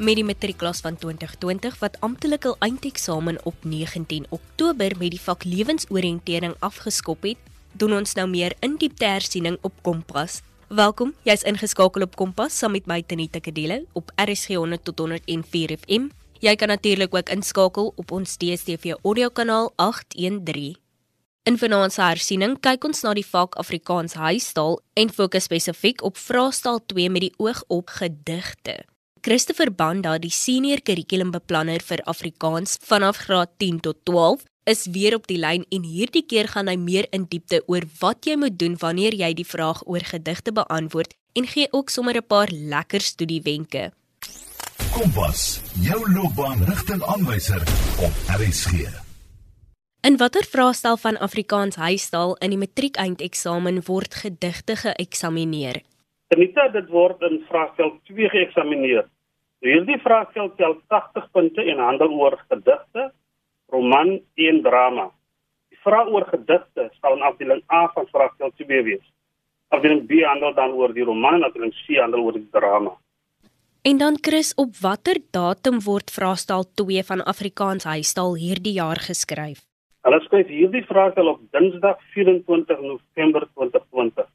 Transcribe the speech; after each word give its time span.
met 0.00 0.16
die 0.16 0.24
matriekklas 0.24 0.80
van 0.80 0.96
2020 0.96 1.74
wat 1.78 1.96
amptelik 2.00 2.46
hul 2.48 2.56
eindeksamen 2.64 3.36
op 3.44 3.54
19 3.68 4.26
Oktober 4.32 4.94
met 4.96 5.12
die 5.12 5.20
vak 5.20 5.44
lewensoriëntering 5.44 6.54
afgeskop 6.64 7.26
het, 7.28 7.38
doen 7.76 7.92
ons 7.98 8.14
nou 8.16 8.24
meer 8.28 8.54
in 8.64 8.78
diepte 8.80 9.04
hersiening 9.04 9.58
op 9.60 9.76
Kompas. 9.84 10.40
Welkom, 10.68 11.12
jy's 11.28 11.44
ingeskakel 11.44 12.06
op 12.06 12.16
Kompas 12.16 12.56
saam 12.58 12.72
met 12.72 12.88
my 12.88 13.02
Tenita 13.02 13.42
Kadile 13.44 13.82
op 13.92 14.12
RSG 14.16 14.56
100 14.56 14.84
tot 14.88 14.98
104 15.04 15.76
FM. 15.76 16.08
Jy 16.40 16.54
kan 16.56 16.72
natuurlik 16.72 17.14
ook 17.14 17.28
inskakel 17.28 17.92
op 17.96 18.10
ons 18.10 18.38
DStv 18.40 18.94
audiokanaal 19.02 19.72
813. 19.76 20.78
In 21.44 21.58
vanaand 21.58 21.92
se 21.92 22.00
hersiening 22.04 22.56
kyk 22.60 22.84
ons 22.88 23.02
na 23.04 23.12
die 23.16 23.26
vak 23.26 23.58
Afrikaans 23.60 24.16
huistaal 24.16 24.78
en 24.96 25.12
fokus 25.12 25.48
spesifiek 25.48 26.00
op 26.04 26.16
vraestel 26.16 26.80
2 26.86 27.10
met 27.10 27.28
die 27.28 27.34
oog 27.36 27.64
op 27.68 27.92
gedigte. 28.00 28.78
Christopher 29.20 29.68
Banda, 29.70 30.14
die 30.16 30.32
senior 30.32 30.80
kurrikulumbeplanner 30.80 31.82
vir 31.84 32.00
Afrikaans 32.08 32.78
vanaf 32.88 33.18
graad 33.26 33.50
10 33.60 33.82
tot 33.84 33.98
12, 34.08 34.46
is 34.64 34.86
weer 34.94 35.16
op 35.18 35.26
die 35.28 35.36
lyn 35.36 35.66
en 35.68 35.84
hierdie 35.84 36.22
keer 36.24 36.48
gaan 36.48 36.70
hy 36.72 36.76
meer 36.80 37.08
in 37.12 37.26
diepte 37.28 37.60
oor 37.68 37.84
wat 38.00 38.24
jy 38.24 38.38
moet 38.40 38.56
doen 38.56 38.78
wanneer 38.80 39.16
jy 39.20 39.34
die 39.36 39.44
vraag 39.44 39.82
oor 39.84 40.06
gedigte 40.08 40.54
beantwoord 40.56 41.12
en 41.36 41.48
gee 41.52 41.68
ook 41.68 41.92
sommer 41.92 42.16
'n 42.16 42.26
paar 42.26 42.48
lekker 42.48 43.00
studiewenke. 43.00 43.92
Kompas, 44.92 45.60
jou 45.82 46.00
loopbaanrigtingaanwyser 46.12 47.62
op 48.00 48.12
RSG. 48.40 48.88
In 50.00 50.16
watter 50.16 50.44
vraestel 50.48 50.96
van 50.96 51.18
Afrikaans 51.18 51.76
huistaal 51.76 52.36
in 52.40 52.50
die 52.50 52.58
matriekeindeksamen 52.58 53.84
word 53.84 54.14
gedigte 54.14 54.76
geëksamineer? 54.76 55.82
Tenita 56.30 56.68
dit 56.70 56.86
word 56.94 57.24
in 57.26 57.40
vraestel 57.48 57.96
2 58.06 58.28
geëksamineer. 58.30 59.08
Hierdie 59.66 59.96
vraestel 59.98 60.52
tel 60.60 60.76
80 60.94 61.26
punte 61.34 61.64
en 61.72 61.82
handel 61.82 62.14
oor 62.14 62.36
gedigte, 62.44 63.08
roman 63.74 64.12
en 64.46 64.60
drama. 64.62 65.08
Die 65.74 65.80
vraag 65.82 66.12
oor 66.14 66.28
gedigte 66.30 66.86
sal 67.00 67.18
in 67.18 67.26
afdeling 67.26 67.64
A 67.74 67.82
van 67.96 68.06
vraestel 68.14 68.54
2 68.62 68.86
wees. 68.86 69.02
Afdeling 69.74 70.06
B 70.06 70.22
handel 70.22 70.54
dan 70.54 70.78
oor 70.78 70.94
die 70.94 71.08
roman 71.10 71.40
en 71.40 71.48
afdeling 71.50 71.74
C 71.82 71.98
handel 71.98 72.22
oor 72.22 72.38
die 72.38 72.46
drama. 72.54 72.94
En 73.82 73.98
dan 73.98 74.22
Chris, 74.22 74.54
op 74.54 74.78
watter 74.86 75.18
datum 75.34 75.82
word 75.82 76.14
vraestel 76.14 76.68
2 76.78 77.02
van 77.10 77.26
Afrikaans 77.26 77.90
huistaal 77.90 78.38
hierdie 78.38 78.78
jaar 78.78 79.02
geskryf? 79.02 79.66
Hulle 80.06 80.22
skryf 80.30 80.46
hierdie 80.46 80.86
vraestel 80.86 81.34
op 81.34 81.42
Dinsdag 81.50 81.98
24 82.14 82.86
November 82.86 83.50
2020. 83.58 84.30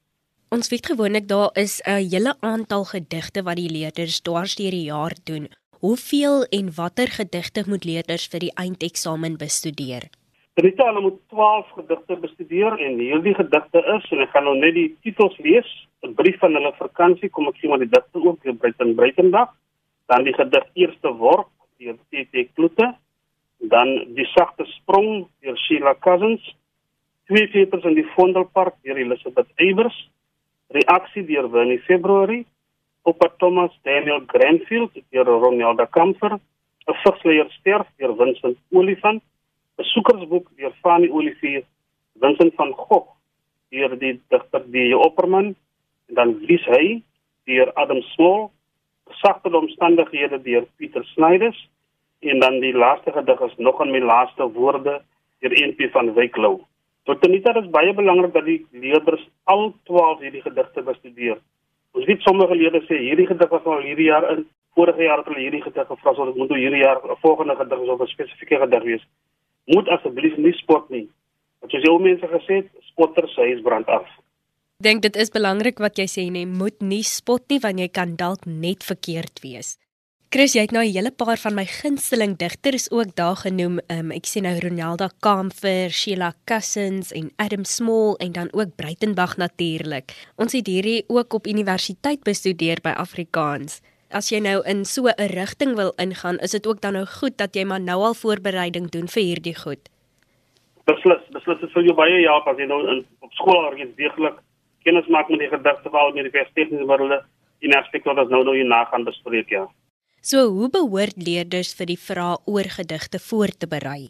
Ons 0.55 0.69
weet 0.71 0.85
gewoonlik 0.87 1.25
daar 1.27 1.49
is 1.59 1.81
'n 1.83 2.07
hele 2.11 2.33
aantal 2.39 2.83
gedigte 2.95 3.43
wat 3.43 3.57
die 3.59 3.71
leerders 3.77 4.21
dwarsteer 4.21 4.71
die 4.71 4.87
jaar 4.93 5.13
doen. 5.23 5.47
Hoeveel 5.79 6.43
en 6.57 6.75
watter 6.75 7.09
gedigte 7.19 7.63
moet 7.67 7.83
leerders 7.83 8.27
vir 8.31 8.39
die 8.39 8.55
eindeksamen 8.63 9.35
bestudeer? 9.37 10.03
Rita, 10.53 10.85
hulle 10.85 11.01
moet 11.01 11.19
12 11.29 11.67
gedigte 11.79 12.15
bestudeer 12.15 12.71
en 12.85 12.99
hierdie 12.99 13.33
gedigte 13.33 13.79
is 13.97 14.11
en 14.11 14.19
ek 14.21 14.29
gaan 14.29 14.43
nou 14.43 14.55
net 14.57 14.73
die 14.73 14.95
titels 15.01 15.37
lees. 15.37 15.69
'n 16.03 16.13
Brief 16.13 16.39
van 16.39 16.53
hulle 16.53 16.73
vakansie, 16.77 17.29
kom 17.29 17.47
ek 17.47 17.57
sien 17.57 17.69
maar 17.69 17.83
die 17.83 17.93
digte 17.97 18.23
ook 18.27 18.43
deur 18.43 18.55
Breiten 18.55 18.95
Breitendag. 18.95 19.49
Dan 20.07 20.23
die 20.23 20.33
gedig 20.33 20.65
Eerste 20.73 21.11
Worp 21.17 21.49
deur 21.79 21.97
TT 22.09 22.47
Kloete. 22.53 22.95
Dan 23.59 23.87
Die 24.15 24.29
Sagte 24.35 24.65
Sprong 24.65 25.27
deur 25.41 25.57
Sheila 25.57 25.95
Cousins. 25.99 26.55
Twee 27.25 27.47
veters 27.47 27.83
in 27.83 27.95
die 27.95 28.09
Vondelpark 28.15 28.75
deur 28.83 28.95
Elisabeth 28.95 29.51
Eybers 29.55 30.13
reaksie 30.67 31.25
deur 31.25 31.49
Winnie 31.51 31.79
February 31.79 32.45
op 33.01 33.21
wat 33.21 33.37
Thomas 33.37 33.79
Daniel 33.83 34.23
Granfield 34.27 34.91
deur 35.09 35.25
Ronaldo 35.25 35.85
Kamfer 35.85 36.39
'n 36.87 36.93
vigsleier 37.03 37.49
sterf 37.49 37.87
deur 37.97 38.15
Vincent 38.15 38.57
Olifant 38.71 39.21
'n 39.77 39.83
soekersboek 39.83 40.49
deur 40.57 40.73
Fanny 40.81 41.09
Olivier 41.09 41.63
Vincent 42.19 42.53
van 42.55 42.73
Gogh 42.73 43.11
deur 43.69 43.97
die 43.99 44.21
digter 44.29 44.63
die 44.71 44.97
Opperman 44.97 45.55
en 46.07 46.15
dan 46.15 46.39
Lies 46.47 46.65
hy 46.65 47.03
deur 47.45 47.73
Adam 47.73 48.01
Small 48.01 48.49
gesagte 49.09 49.57
omstandighede 49.57 50.41
deur 50.41 50.65
Pieter 50.77 51.05
Snyders 51.05 51.69
en 52.19 52.39
dan 52.39 52.59
die 52.59 52.73
laaste 52.73 53.11
gedig 53.11 53.39
is 53.39 53.57
nog 53.57 53.81
in 53.81 53.91
my 53.91 53.99
laaste 53.99 54.51
woorde 54.51 55.01
deur 55.39 55.53
NP 55.67 55.91
van 55.91 56.13
Wyklou 56.13 56.61
Tot 57.05 57.25
en 57.25 57.31
met 57.31 57.43
dit 57.43 57.57
is 57.61 57.69
baie 57.69 57.93
belangrik 57.93 58.33
dat 58.33 58.45
die 58.45 58.65
leerders 58.71 59.27
al 59.43 59.67
12 59.89 60.23
hierdie 60.25 60.41
gedigte 60.41 60.81
bestudeer. 60.81 61.37
Ons 61.93 62.07
weet 62.09 62.23
sommige 62.25 62.57
leerders 62.57 62.87
sê 62.89 62.97
hierdie 62.97 63.27
gedig 63.29 63.51
was 63.51 63.67
al 63.69 63.85
hierdie 63.85 64.09
jaar 64.09 64.25
in, 64.31 64.41
vorige 64.75 65.05
jaar 65.05 65.21
het 65.21 65.29
hulle 65.29 65.43
hierdie 65.43 65.61
gedig 65.61 65.87
gevra, 65.87 66.13
so 66.15 66.25
dit 66.25 66.39
moet 66.41 66.49
nou 66.49 66.59
hierdie 66.59 66.81
jaar 66.81 66.99
volgende 67.21 67.55
gedig 67.61 67.85
of 67.93 68.01
'n 68.01 68.13
spesifieke 68.15 68.59
gedig 68.63 68.83
wees. 68.83 69.05
Moet 69.65 69.89
asseblief 69.89 70.37
nie 70.37 70.53
spot 70.53 70.89
nie. 70.89 71.07
Want 71.59 71.71
soos 71.71 71.85
jou 71.85 72.01
mense 72.01 72.27
gesê 72.27 72.53
het, 72.61 72.69
spotters 72.89 73.35
hy 73.35 73.53
is 73.53 73.61
brand 73.61 73.87
af. 73.87 74.07
Dink 74.83 75.01
dit 75.01 75.15
is 75.15 75.29
belangrik 75.29 75.77
wat 75.79 75.97
jy 75.97 76.07
sê 76.11 76.31
nee, 76.31 76.45
moet 76.45 76.81
nie 76.81 77.03
spot 77.03 77.43
nie 77.49 77.59
want 77.59 77.79
jy 77.79 77.87
kan 77.87 78.15
dalk 78.15 78.45
net 78.45 78.83
verkeerd 78.83 79.39
wees. 79.43 79.77
Chris, 80.35 80.51
jy 80.51 80.65
het 80.65 80.73
nou 80.75 80.83
'n 80.83 80.91
hele 80.91 81.11
paar 81.15 81.39
van 81.39 81.55
my 81.55 81.63
gunsteling 81.63 82.35
digters 82.35 82.91
ook 82.91 83.15
daar 83.15 83.37
genoem. 83.39 83.79
Um, 83.87 84.11
ek 84.11 84.25
sien 84.25 84.43
nou 84.43 84.59
Ronaldo 84.59 85.07
Kamfer, 85.21 85.89
Sheila 85.89 86.33
Cousins 86.45 87.13
en 87.13 87.31
Adam 87.37 87.63
Small 87.63 88.15
en 88.19 88.31
dan 88.31 88.49
ook 88.51 88.75
Breitenberg 88.75 89.37
natuurlik. 89.37 90.11
Ons 90.35 90.51
het 90.51 90.67
hierdie 90.67 91.05
ook 91.07 91.33
op 91.33 91.47
universiteit 91.47 92.23
bestudeer 92.23 92.81
by 92.83 92.89
Afrikaans. 92.89 93.81
As 94.11 94.29
jy 94.29 94.39
nou 94.39 94.61
in 94.65 94.83
so 94.83 95.07
'n 95.07 95.31
rigting 95.31 95.75
wil 95.75 95.93
ingaan, 95.95 96.37
is 96.39 96.51
dit 96.51 96.67
ook 96.67 96.81
dan 96.81 96.93
nou 96.93 97.05
goed 97.05 97.37
dat 97.37 97.55
jy 97.55 97.63
maar 97.63 97.81
nou 97.81 98.03
al 98.03 98.13
voorbereiding 98.13 98.89
doen 98.89 99.07
vir 99.07 99.23
hierdie 99.23 99.55
goed. 99.55 99.89
Beslis, 100.83 101.23
beslis 101.31 101.71
sou 101.71 101.83
jou 101.83 101.95
baie 101.95 102.27
help 102.27 102.47
as 102.47 102.57
jy 102.57 102.65
nou 102.65 102.81
in 102.91 103.05
op 103.21 103.31
skool 103.31 103.65
alreeds 103.65 103.95
deeglik 103.95 104.35
kennis 104.83 105.07
maak 105.07 105.29
met 105.29 105.39
die 105.39 105.47
gedigte 105.47 105.89
van 105.89 106.13
die 106.13 106.21
universiteit 106.23 106.71
en 106.71 106.87
wêrelde 106.87 107.23
in 107.59 107.73
aspekte 107.73 108.09
wat 108.09 108.17
ons 108.17 108.29
nou 108.29 108.43
nou 108.43 108.55
hier 108.55 108.67
na 108.67 108.83
gaan 108.83 109.03
bespreek 109.03 109.49
ja. 109.49 109.67
So 110.25 110.47
hoe 110.49 110.71
behoort 110.73 111.19
leerders 111.21 111.75
vir 111.77 111.85
die 111.91 111.99
vrae 112.01 112.39
oor 112.49 112.67
gedigte 112.75 113.19
voor 113.21 113.51
te 113.61 113.67
berei? 113.69 114.07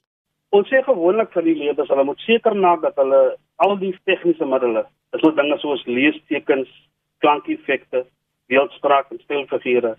Ons 0.56 0.70
sê 0.72 0.80
gewoonlik 0.86 1.34
vir 1.34 1.44
die 1.44 1.56
leerders, 1.60 1.90
hulle 1.92 2.06
moet 2.08 2.22
seker 2.24 2.56
maak 2.56 2.86
dat 2.86 2.96
hulle 3.02 3.20
al 3.66 3.76
die 3.82 3.90
tegniese 4.08 4.48
middele, 4.48 4.86
so 5.20 5.34
dinge 5.36 5.58
soos 5.60 5.84
leestekens, 5.90 6.72
klankeffekte, 7.20 8.06
beeldspraak 8.48 9.12
en 9.12 9.20
spelfigure, 9.26 9.92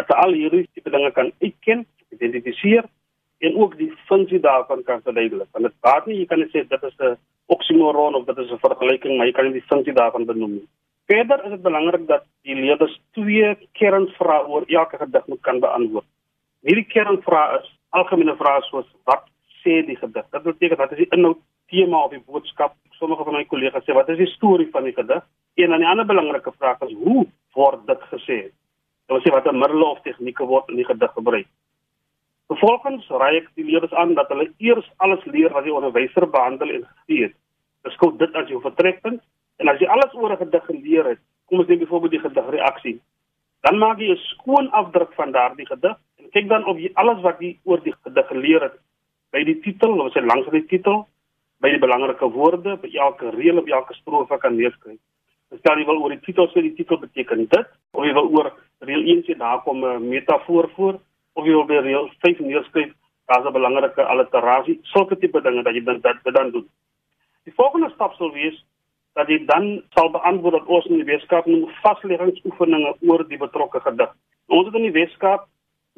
dat 0.00 0.10
al 0.16 0.34
hierdie 0.34 0.64
tipe 0.74 0.90
dinge 0.90 1.12
kan 1.14 1.30
uitken, 1.38 1.86
identifiseer 2.18 2.90
en 3.46 3.62
ook 3.62 3.78
die 3.78 3.92
funksie 4.10 4.42
daarvan 4.42 4.82
kan 4.90 5.06
verduidelik. 5.06 5.52
Want 5.54 5.70
dit 5.70 5.78
baat 5.86 6.10
nie 6.10 6.18
jy 6.24 6.26
kan 6.34 6.42
sê 6.50 6.66
dit 6.66 6.90
is 6.90 6.98
'n 6.98 7.14
oksimoron 7.46 8.18
of 8.18 8.26
dit 8.26 8.42
is 8.42 8.50
'n 8.50 8.64
vergelyking, 8.66 9.16
maar 9.16 9.30
jy 9.30 9.38
kan 9.38 9.46
nie 9.46 9.60
die 9.60 9.70
funksie 9.70 9.94
daarvan 9.94 10.26
benoem 10.26 10.54
nie. 10.58 10.68
Verder 11.10 11.44
is 11.44 11.50
dit 11.50 11.62
belangrik 11.62 12.06
dat 12.06 12.22
die 12.46 12.54
leerders 12.54 12.92
twee 13.18 13.48
kernvrae 13.78 14.44
oor 14.46 14.64
elke 14.70 14.98
gedig 15.00 15.24
moet 15.26 15.40
kan 15.42 15.58
beantwoord. 15.58 16.06
Hierdie 16.62 16.86
kernvrae 16.86 17.56
is 17.56 17.70
algemene 17.98 18.36
vrae 18.38 18.60
soos 18.68 18.86
wat 19.10 19.24
sê 19.62 19.80
die 19.88 19.96
gedig? 19.98 20.28
Dit 20.30 20.44
beteken 20.46 20.78
wat 20.78 20.94
is 20.94 21.00
die 21.02 21.08
inhoud, 21.16 21.40
tema 21.72 22.04
of 22.04 22.14
die 22.14 22.22
boodskap? 22.22 22.76
Sommige 23.00 23.26
van 23.26 23.38
my 23.40 23.42
kollegas 23.50 23.82
sê 23.88 23.96
wat 23.96 24.12
is 24.14 24.20
die 24.22 24.28
storie 24.36 24.68
van 24.76 24.86
die 24.86 24.94
gedig? 24.94 25.24
En 25.58 25.74
dan 25.74 25.82
die 25.82 25.88
ander 25.90 26.06
belangrike 26.06 26.52
vraag 26.60 26.86
is 26.86 26.94
hoe 27.00 27.26
word 27.58 27.82
dit 27.90 28.06
gesê? 28.12 28.38
Dit 28.46 29.16
wil 29.16 29.24
sê 29.26 29.34
watter 29.34 29.58
middele 29.64 29.90
of 29.90 29.98
tegnieke 30.06 30.46
word 30.46 30.70
in 30.70 30.78
die 30.78 30.86
gedig 30.92 31.10
gebruik? 31.18 31.50
Vervolgens 32.54 33.10
raai 33.10 33.40
ek 33.40 33.50
die 33.58 33.66
leerders 33.66 33.98
aan 33.98 34.14
dat 34.14 34.30
hulle 34.30 34.46
eers 34.62 34.86
alles 35.02 35.26
leer 35.26 35.50
wat 35.58 35.66
die 35.66 35.74
onderwyser 35.74 36.30
behandel 36.30 36.76
en 36.78 36.88
het. 37.10 37.34
Beskou 37.82 38.14
dit 38.22 38.38
as 38.38 38.46
jou 38.52 38.62
vertrekpunt 38.62 39.24
En 39.60 39.68
as 39.68 39.80
jy 39.80 39.88
alles 39.92 40.14
oor 40.16 40.32
'n 40.32 40.40
gedig 40.40 40.64
geleer 40.64 41.04
het, 41.04 41.20
kom 41.46 41.58
ons 41.58 41.68
neem 41.68 41.78
byvoorbeeld 41.78 42.10
die 42.10 42.20
gedig 42.20 42.50
reaksie. 42.50 43.00
Dan 43.60 43.78
maak 43.78 43.98
jy 43.98 44.10
'n 44.10 44.16
skoon 44.16 44.70
afdruk 44.70 45.12
van 45.14 45.32
daardie 45.32 45.66
gedig 45.66 45.96
en 46.18 46.30
kyk 46.30 46.48
dan 46.48 46.64
of 46.64 46.78
jy 46.78 46.90
alles 46.94 47.20
wat 47.20 47.40
jy 47.40 47.58
oor 47.64 47.80
die 47.82 47.94
gedig 48.04 48.26
geleer 48.26 48.62
het 48.62 48.76
by 49.32 49.44
die 49.44 49.60
titel, 49.60 50.00
of 50.00 50.12
sy 50.12 50.20
langs 50.20 50.50
die 50.50 50.66
titel, 50.66 51.06
by 51.60 51.70
die 51.70 51.78
belangrike 51.78 52.30
woorde, 52.32 52.76
by 52.76 52.88
elke 52.96 53.30
reël 53.30 53.58
of 53.58 53.66
elke 53.66 53.94
strofe 53.94 54.38
kan 54.38 54.56
neerskryf. 54.56 54.98
Stel 55.58 55.78
jy 55.78 55.84
wil 55.86 56.02
oor 56.02 56.10
die 56.10 56.24
titel 56.24 56.48
sê 56.48 56.62
die 56.62 56.74
titel 56.74 56.98
beteken 56.98 57.46
dit, 57.48 57.66
of 57.92 58.04
jy 58.04 58.12
wil 58.12 58.30
oor 58.30 58.52
reël 58.80 59.04
1 59.06 59.22
sê 59.26 59.36
daar 59.38 59.62
kom 59.62 59.84
'n 59.84 60.08
metafoor 60.08 60.70
voor, 60.76 61.00
of 61.34 61.44
jy 61.44 61.52
wil 61.52 61.66
by 61.66 61.74
reël 61.74 62.10
5 62.22 62.40
neerskryf 62.40 62.92
daar's 63.26 63.46
'n 63.46 63.52
belangrike 63.52 64.02
alliterasie, 64.02 64.80
sulke 64.82 65.18
tipe 65.18 65.40
dinge 65.40 65.62
dat 65.62 65.74
jy 65.74 65.84
dan 65.84 66.00
dit 66.00 66.34
dan 66.34 66.50
doen. 66.50 66.66
Die 67.44 67.54
volgende 67.54 67.90
stap 67.90 68.14
sal 68.14 68.32
wees 68.32 68.64
dat 69.18 69.28
jy 69.28 69.38
dan 69.46 69.82
sal 69.96 70.10
beantwoord 70.10 70.58
dat 70.58 70.66
ons 70.66 70.86
in 70.86 71.00
die 71.00 71.08
Weskaap 71.08 71.46
noem 71.46 71.70
vasleggingsoefeninge 71.82 72.94
oor 73.08 73.24
die 73.28 73.40
betrokke 73.40 73.80
gedig. 73.80 74.12
Ons 74.46 74.68
het 74.68 74.76
in 74.78 74.86
die 74.88 74.98
Weskaap 74.98 75.48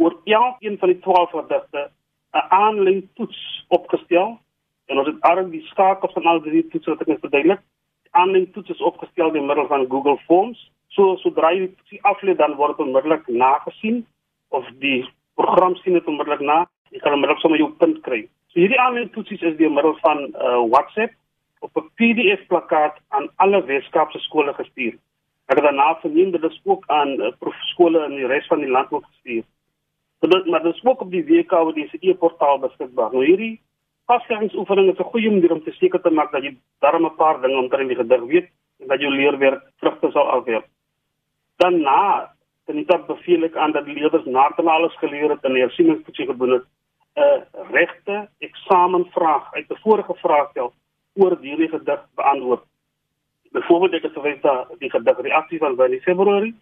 oor 0.00 0.16
elkeen 0.24 0.78
van 0.78 0.92
die 0.92 1.00
12 1.04 1.30
gedigte 1.30 1.90
'n 2.32 2.46
aanlyn 2.48 3.02
toets 3.14 3.40
opgestel 3.68 4.38
en 4.86 4.98
ons 4.98 5.06
het 5.06 5.20
al 5.20 5.50
die 5.50 5.64
skakels 5.70 6.12
van 6.12 6.26
al 6.26 6.40
die 6.40 6.68
toetse 6.68 6.90
wat 6.90 7.00
ek 7.00 7.12
net 7.12 7.20
verduidelik. 7.20 7.60
Die 8.02 8.14
aanlyn 8.20 8.50
toets 8.52 8.70
is 8.70 8.80
opgestel 8.80 9.32
deur 9.32 9.44
middel 9.44 9.66
van 9.66 9.86
Google 9.88 10.18
Forms. 10.26 10.70
So 10.88 11.16
sodra 11.16 11.52
jy 11.52 11.70
die 11.90 12.00
aflê 12.02 12.36
dan 12.36 12.56
word 12.56 12.78
onmiddellik 12.78 13.28
nagesien 13.28 14.06
of 14.48 14.68
die 14.80 15.04
program 15.34 15.76
sien 15.76 15.92
dit 15.92 16.06
onmiddellik 16.06 16.40
na, 16.40 16.66
jy 16.90 16.98
kan 16.98 17.12
onmiddellik 17.12 17.40
sommer 17.40 17.58
jou 17.58 17.70
punt 17.80 18.00
kry. 18.02 18.28
So 18.52 18.60
hierdie 18.60 18.80
aanlyn 18.80 19.10
toetsies 19.10 19.42
is 19.42 19.56
deur 19.56 19.72
middel 19.72 19.96
van 20.00 20.26
uh, 20.34 20.60
WhatsApp 20.68 21.12
op 21.62 21.76
'n 21.76 21.90
PDF 21.96 22.46
plakkaat 22.46 22.96
aan 23.08 23.30
alle 23.36 23.64
Weskaapse 23.64 24.18
skole 24.18 24.52
gestuur. 24.54 24.94
Ek 25.46 25.56
het 25.58 25.64
daarna 25.64 25.94
verneem 26.00 26.30
dat 26.30 26.40
dit 26.40 26.60
ook 26.64 26.84
aan 26.86 27.08
uh, 27.08 27.32
profskole 27.38 28.04
in 28.04 28.16
die 28.16 28.26
res 28.26 28.46
van 28.46 28.58
die 28.58 28.70
land 28.70 28.88
word 28.88 29.04
gestuur. 29.04 29.44
So 30.20 30.28
dit 30.28 30.46
maar 30.46 30.62
dit 30.62 30.74
is 30.74 30.84
ook 30.84 31.00
op 31.00 31.10
die 31.10 31.24
WKW 31.24 31.74
die 31.74 31.90
e-portaal 32.00 32.58
beskikbaar. 32.58 33.12
Nou 33.12 33.24
hierdie 33.24 33.60
vasleggingsoefening 34.06 34.92
is 34.92 34.98
'n 34.98 35.12
goeie 35.12 35.30
manier 35.30 35.52
om 35.52 35.62
te 35.62 35.72
seker 35.72 36.00
te 36.00 36.10
maak 36.10 36.32
dat 36.32 36.42
jy 36.42 36.56
darm 36.78 37.04
'n 37.04 37.16
paar 37.16 37.40
dinge 37.40 37.58
omtrent 37.58 37.88
die 37.88 37.96
gedig 37.96 38.22
weet 38.22 38.48
en 38.80 38.86
dat 38.86 39.00
jou 39.00 39.12
leerwerk 39.12 39.62
vrugte 39.76 40.10
sal 40.10 40.30
afwerp. 40.30 40.66
Daarna 41.56 42.32
dan 42.66 42.76
het 42.76 42.90
ek 42.90 43.06
beveel 43.06 43.42
ek 43.42 43.56
aan 43.56 43.72
dat 43.72 43.84
die 43.84 43.94
leerders 43.94 44.24
nadat 44.24 44.66
alles 44.66 44.96
geleer 44.98 45.30
het 45.30 45.44
en 45.44 45.54
hersieningstoetsie 45.54 46.26
gedoen 46.26 46.50
het, 46.50 46.64
'n 47.14 47.44
regte 47.70 48.28
eksamenvraag 48.38 49.54
uit 49.54 49.70
'n 49.70 49.80
vorige 49.82 50.14
vraagstel 50.14 50.72
oor 51.14 51.38
hierdie 51.40 51.68
gedig 51.68 52.04
beantwoord. 52.14 52.64
Byvoorbeeld 53.52 53.94
ek 53.94 54.02
het 54.02 54.12
verwys 54.12 54.40
dat 54.40 54.68
die 54.78 54.90
gedig 54.90 55.18
reaksie 55.20 55.58
van 55.58 55.76
by 55.76 56.00
Februarie 56.00 56.54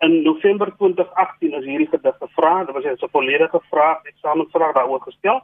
in 0.00 0.22
November 0.22 0.72
2018 0.76 1.52
is 1.52 1.64
hierdie 1.64 1.88
gedig 1.88 2.16
gevra, 2.18 2.64
dit 2.64 2.74
was 2.74 2.84
'n 2.84 3.08
volledige 3.12 3.60
vraag, 3.70 4.04
eksamenvraag 4.04 4.72
daaroor 4.74 5.00
gestel. 5.00 5.40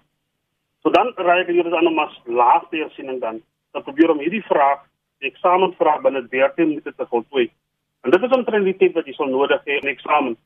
So 0.83 0.91
dan 0.91 1.13
raai 1.17 1.41
ek 1.41 1.49
julle 1.49 1.77
aan 1.77 1.87
om 1.87 1.99
as 1.99 2.21
laaste 2.25 2.77
hersiening 2.77 3.21
dan 3.21 3.43
te 3.73 3.81
probeer 3.81 4.11
om 4.11 4.19
hierdie 4.19 4.43
vraag, 4.43 4.81
die 5.19 5.31
eksamenvraag 5.31 6.01
binne 6.01 6.29
13 6.29 6.69
minute 6.69 6.95
te 6.95 7.07
voltooi. 7.07 7.51
En 8.03 8.11
dit 8.11 8.23
is 8.23 8.37
omtrent 8.37 8.65
die 8.65 8.77
tyd 8.77 8.95
wat 8.95 9.07
jy 9.07 9.13
sal 9.13 9.27
nodig 9.27 9.61
hê 9.65 9.77
in 9.83 9.89
eksamen 9.89 10.37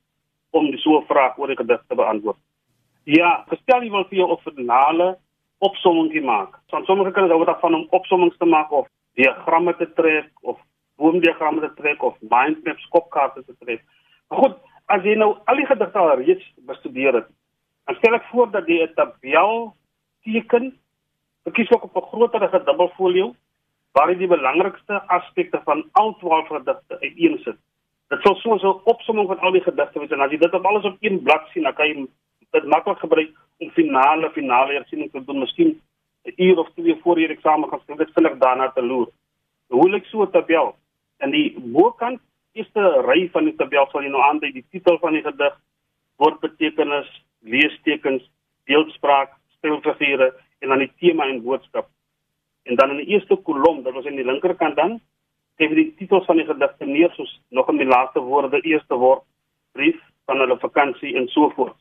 om 0.51 0.71
die 0.71 0.79
so 0.79 0.99
'n 0.99 1.07
vraag 1.07 1.39
oor 1.39 1.47
die 1.47 1.57
gedig 1.57 1.81
te 1.89 1.95
beantwoord. 1.95 2.39
Ja, 3.05 3.45
gestel 3.49 3.83
jy 3.83 3.91
wil 3.91 4.05
vir 4.05 4.19
jou 4.19 4.33
'n 4.33 4.43
finale 4.43 5.19
opsomming 5.61 6.25
maak. 6.25 6.59
So 6.71 6.81
sommige 6.85 7.13
kinders 7.13 7.33
hou 7.35 7.45
daarvan 7.45 7.75
om 7.75 7.87
opsommings 7.97 8.37
te 8.39 8.49
maak 8.49 8.73
of 8.73 8.89
diagramme 9.19 9.77
te 9.77 9.89
trek 9.97 10.31
of 10.41 10.59
boomdiagramme 10.97 11.61
te 11.61 11.73
trek 11.81 12.03
of 12.03 12.17
mindmaps 12.21 12.89
kopkaarte 12.95 13.45
te 13.45 13.55
trek. 13.59 13.85
Maar 14.29 14.39
goed, 14.39 14.57
as 14.87 15.05
jy 15.05 15.17
nou 15.19 15.35
al 15.45 15.61
die 15.61 15.69
gedigte 15.69 15.99
al 15.99 16.15
reeds 16.23 16.47
bestudeer 16.69 17.21
het, 17.21 17.29
dan 17.87 17.99
stel 18.01 18.17
ek 18.19 18.29
voor 18.33 18.51
dat 18.51 18.69
jy 18.69 18.83
'n 18.83 18.95
tabel 18.95 19.75
teken. 20.25 20.73
Ek 21.47 21.55
kies 21.55 21.71
ook 21.71 21.85
op 21.85 21.97
'n 21.97 22.09
groter 22.13 22.65
dubbelfolio 22.65 23.35
waar 23.93 24.11
jy 24.11 24.19
die 24.19 24.31
belangrikste 24.31 25.03
aspekte 25.09 25.61
van 25.65 25.85
al 25.93 26.17
12 26.19 26.47
gedigte 26.47 27.01
uiteensit. 27.01 27.57
Dit 28.09 28.23
sal 28.23 28.35
soos 28.35 28.63
'n 28.63 28.81
opsomming 28.85 29.27
van 29.27 29.39
al 29.39 29.53
die 29.53 29.63
gedigte 29.63 29.99
wees 29.99 30.11
en 30.11 30.21
as 30.21 30.31
jy 30.31 30.39
dit 30.39 30.55
op 30.55 30.65
alles 30.65 30.85
op 30.85 30.97
een 31.01 31.23
blad 31.23 31.49
sien, 31.53 31.63
dan 31.63 31.75
kan 31.75 31.87
jy 31.87 32.07
dit 32.51 32.65
maklik 32.65 32.99
gebruik 32.99 33.35
finale 33.71 34.31
finale 34.31 34.73
hersiening 34.73 35.11
te 35.11 35.25
doen, 35.25 35.39
miskien 35.39 35.81
'n 36.25 36.33
uur 36.37 36.59
of 36.59 36.69
twee 36.75 36.97
voor 37.03 37.19
jy 37.21 37.29
eksamen 37.29 37.69
gaan 37.69 37.81
skryf, 37.81 37.99
dit 37.99 38.13
vinnig 38.15 38.39
daarna 38.39 38.71
te 38.71 38.83
loer. 38.83 39.09
Hoe 39.69 39.91
lyk 39.91 40.07
so 40.07 40.23
'n 40.23 40.31
tabel? 40.31 40.77
In 41.19 41.31
die 41.31 41.55
bokant 41.59 42.21
eerste 42.53 42.83
ry 43.07 43.29
van 43.33 43.45
die 43.45 43.57
tabel 43.57 43.87
sal 43.91 44.03
jy 44.03 44.11
nou 44.11 44.23
aandui 44.23 44.53
die 44.53 44.65
titel 44.71 44.99
van 44.99 45.13
die 45.13 45.23
gedig, 45.23 45.55
woordbetekenis, 46.17 47.09
leestekens, 47.41 48.23
beeldspraak, 48.65 49.37
spelfigure 49.57 50.35
en 50.61 50.69
dan 50.69 50.79
die 50.79 50.93
tema 50.99 51.29
en 51.29 51.43
boodskap. 51.43 51.89
En 52.63 52.77
dan 52.77 52.91
in 52.91 52.97
die 52.97 53.15
eerste 53.15 53.37
kolom, 53.37 53.83
dit 53.83 53.95
was 53.95 54.05
in 54.05 54.17
die 54.17 54.25
linkerkant 54.25 54.77
dan, 54.77 55.01
het 55.61 55.71
jy 55.71 55.77
die 55.77 55.95
titels 55.99 56.27
van 56.29 56.41
die 56.41 56.47
gedigte 56.49 56.87
neer 56.87 57.13
soos 57.17 57.33
nog 57.49 57.69
in 57.73 57.81
die 57.81 57.89
laaste 57.89 58.21
woorde, 58.21 58.61
eerste 58.63 58.97
woord, 59.01 59.25
brief 59.73 60.01
van 60.29 60.41
hulle 60.43 60.59
vakansie 60.61 61.15
en 61.17 61.29
so 61.29 61.51
voort. 61.57 61.77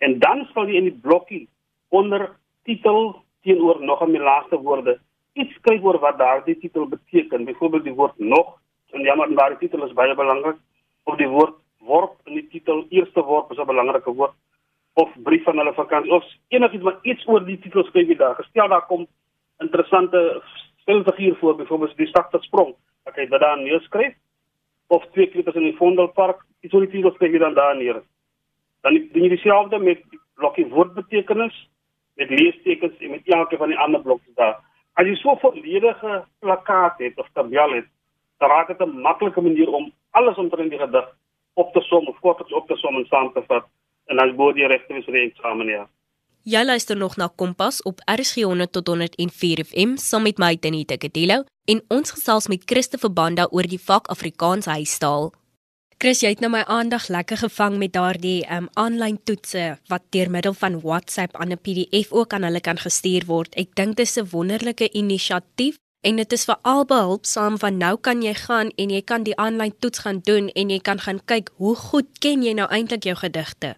En 0.00 0.18
dan 0.18 0.46
sal 0.52 0.68
jy 0.68 0.80
in 0.80 0.88
die 0.88 1.00
blokkie 1.02 1.44
onder 1.88 2.30
titel 2.64 3.22
teenoor 3.44 3.80
nog 3.84 4.04
die 4.06 4.20
laaste 4.20 4.58
woorde 4.60 4.98
iets 5.38 5.54
skryf 5.54 5.84
oor 5.84 5.98
wat 6.02 6.18
daardie 6.18 6.58
titel 6.58 6.88
beteken. 6.88 7.44
Byvoorbeeld 7.44 7.84
die 7.84 7.94
woord 7.94 8.18
nog, 8.18 8.56
en 8.90 9.06
jammer, 9.06 9.34
daardie 9.36 9.58
titel 9.58 9.84
is 9.86 9.96
baie 9.96 10.14
belangrik, 10.14 10.58
of 11.04 11.16
die 11.16 11.28
woord 11.28 11.56
word 11.80 12.12
in 12.28 12.36
die 12.36 12.48
titel 12.52 12.84
eerste 12.92 13.22
woord 13.24 13.50
is 13.50 13.58
'n 13.58 13.66
belangrike 13.66 14.12
woord 14.12 14.34
of 14.94 15.08
brief 15.24 15.44
van 15.44 15.56
hulle 15.56 15.72
vakansie 15.72 16.12
of 16.12 16.24
enigiets 16.48 16.84
wat 16.84 16.98
iets 17.02 17.26
oor 17.26 17.44
die 17.44 17.58
titel 17.58 17.84
skryf 17.84 18.08
jy 18.08 18.16
daar. 18.16 18.34
Gestel 18.34 18.68
daar 18.68 18.86
kom 18.86 19.06
interessante 19.58 20.42
stilfiguur 20.82 21.36
voor, 21.36 21.56
byvoorbeeld 21.56 21.96
die 21.96 22.06
stad 22.06 22.30
wat 22.30 22.42
sprong. 22.42 22.74
Ek 23.04 23.16
het 23.16 23.30
dit 23.30 23.40
daar 23.40 23.58
neerskryf 23.58 24.14
of 24.86 25.04
twee 25.12 25.26
klippe 25.26 25.54
in 25.54 25.62
die 25.62 25.76
Vondelpark, 25.76 26.44
iets 26.60 26.74
oor 26.74 26.80
die 26.80 26.90
titel 26.90 27.12
skryf 27.14 27.32
jy 27.32 27.38
dan 27.38 27.54
daar 27.54 27.76
neer. 27.76 28.02
Dan 28.80 28.94
doen 29.12 29.22
jy 29.22 29.28
dieselfde 29.28 29.78
met 29.78 30.02
blokkie 30.34 30.66
woordbetekenis 30.66 31.56
met 32.14 32.30
leestekens 32.30 32.98
en 32.98 33.10
met 33.10 33.28
elke 33.36 33.56
van 33.56 33.68
die 33.68 33.78
ander 33.78 34.02
blokkies 34.02 34.34
daar. 34.34 34.58
As 34.94 35.06
jy 35.06 35.14
so 35.16 35.32
'n 35.32 35.42
volledige 35.44 36.24
plakkaat 36.40 36.98
het 36.98 37.18
of 37.18 37.28
tabel 37.32 37.72
het, 37.72 37.88
dan 38.38 38.48
raak 38.48 38.68
dit 38.68 38.80
'n 38.80 39.00
maklike 39.00 39.40
manier 39.40 39.68
om 39.68 39.92
alles 40.10 40.36
omtrent 40.36 40.70
die 40.70 40.78
gedig 40.78 41.08
op 41.54 41.72
te 41.72 41.80
som 41.80 42.06
of 42.08 42.20
kortliks 42.20 42.52
op 42.52 42.66
te 42.68 42.76
som 42.76 42.96
en 42.96 43.06
saam 43.06 43.32
te 43.32 43.42
vat 43.46 43.66
en 44.06 44.16
dan 44.16 44.36
word 44.36 44.56
jy 44.56 44.66
regte 44.66 45.02
vir 45.06 45.12
die 45.16 45.26
eksamen 45.30 45.66
ja. 45.66 45.86
Jy 46.42 46.64
luister 46.64 46.96
nog 46.96 47.16
na 47.16 47.28
Kompas 47.36 47.82
op 47.82 48.00
RSG 48.08 48.42
100 48.48 48.72
tot 48.72 48.86
104 48.88 49.64
FM 49.64 49.96
saam 49.96 50.22
met 50.22 50.38
my 50.38 50.56
Tini 50.56 50.84
Teketilo 50.84 51.44
en 51.68 51.82
ons 51.88 52.10
gesels 52.10 52.48
met 52.48 52.64
Christoffel 52.64 53.12
Banda 53.12 53.46
oor 53.50 53.68
die 53.68 53.80
vak 53.80 54.08
Afrikaans 54.08 54.66
huistaal. 54.66 55.32
Chris, 56.00 56.22
jy 56.24 56.30
het 56.32 56.40
nou 56.40 56.48
my 56.48 56.62
aandag 56.64 57.10
lekker 57.12 57.36
gevang 57.42 57.74
met 57.76 57.92
daardie 57.92 58.38
um 58.56 58.70
aanlyn 58.80 59.18
toetse 59.28 59.64
wat 59.92 60.06
deur 60.16 60.30
middel 60.32 60.54
van 60.56 60.78
WhatsApp 60.80 61.34
aan 61.36 61.52
'n 61.52 61.60
PDF 61.60 62.12
ook 62.16 62.32
aan 62.32 62.46
hulle 62.48 62.62
kan 62.68 62.80
gestuur 62.80 63.26
word. 63.28 63.52
Ek 63.62 63.74
dink 63.76 63.96
dit 63.96 64.06
is 64.08 64.16
'n 64.16 64.30
wonderlike 64.32 64.88
inisiatief 64.92 65.76
en 66.00 66.16
dit 66.16 66.32
is 66.32 66.44
veral 66.44 66.86
behulpsaam 66.86 67.58
want 67.60 67.76
nou 67.76 67.96
kan 68.00 68.22
jy 68.22 68.32
gaan 68.34 68.68
en 68.76 68.88
jy 68.90 69.02
kan 69.02 69.22
die 69.22 69.36
aanlyn 69.36 69.74
toets 69.80 69.98
gaan 69.98 70.20
doen 70.24 70.48
en 70.48 70.70
jy 70.70 70.80
kan 70.80 70.98
gaan 70.98 71.20
kyk 71.26 71.50
hoe 71.58 71.76
goed 71.76 72.08
ken 72.18 72.42
jy 72.42 72.52
nou 72.54 72.68
eintlik 72.70 73.04
jou 73.04 73.16
gedigte. 73.16 73.76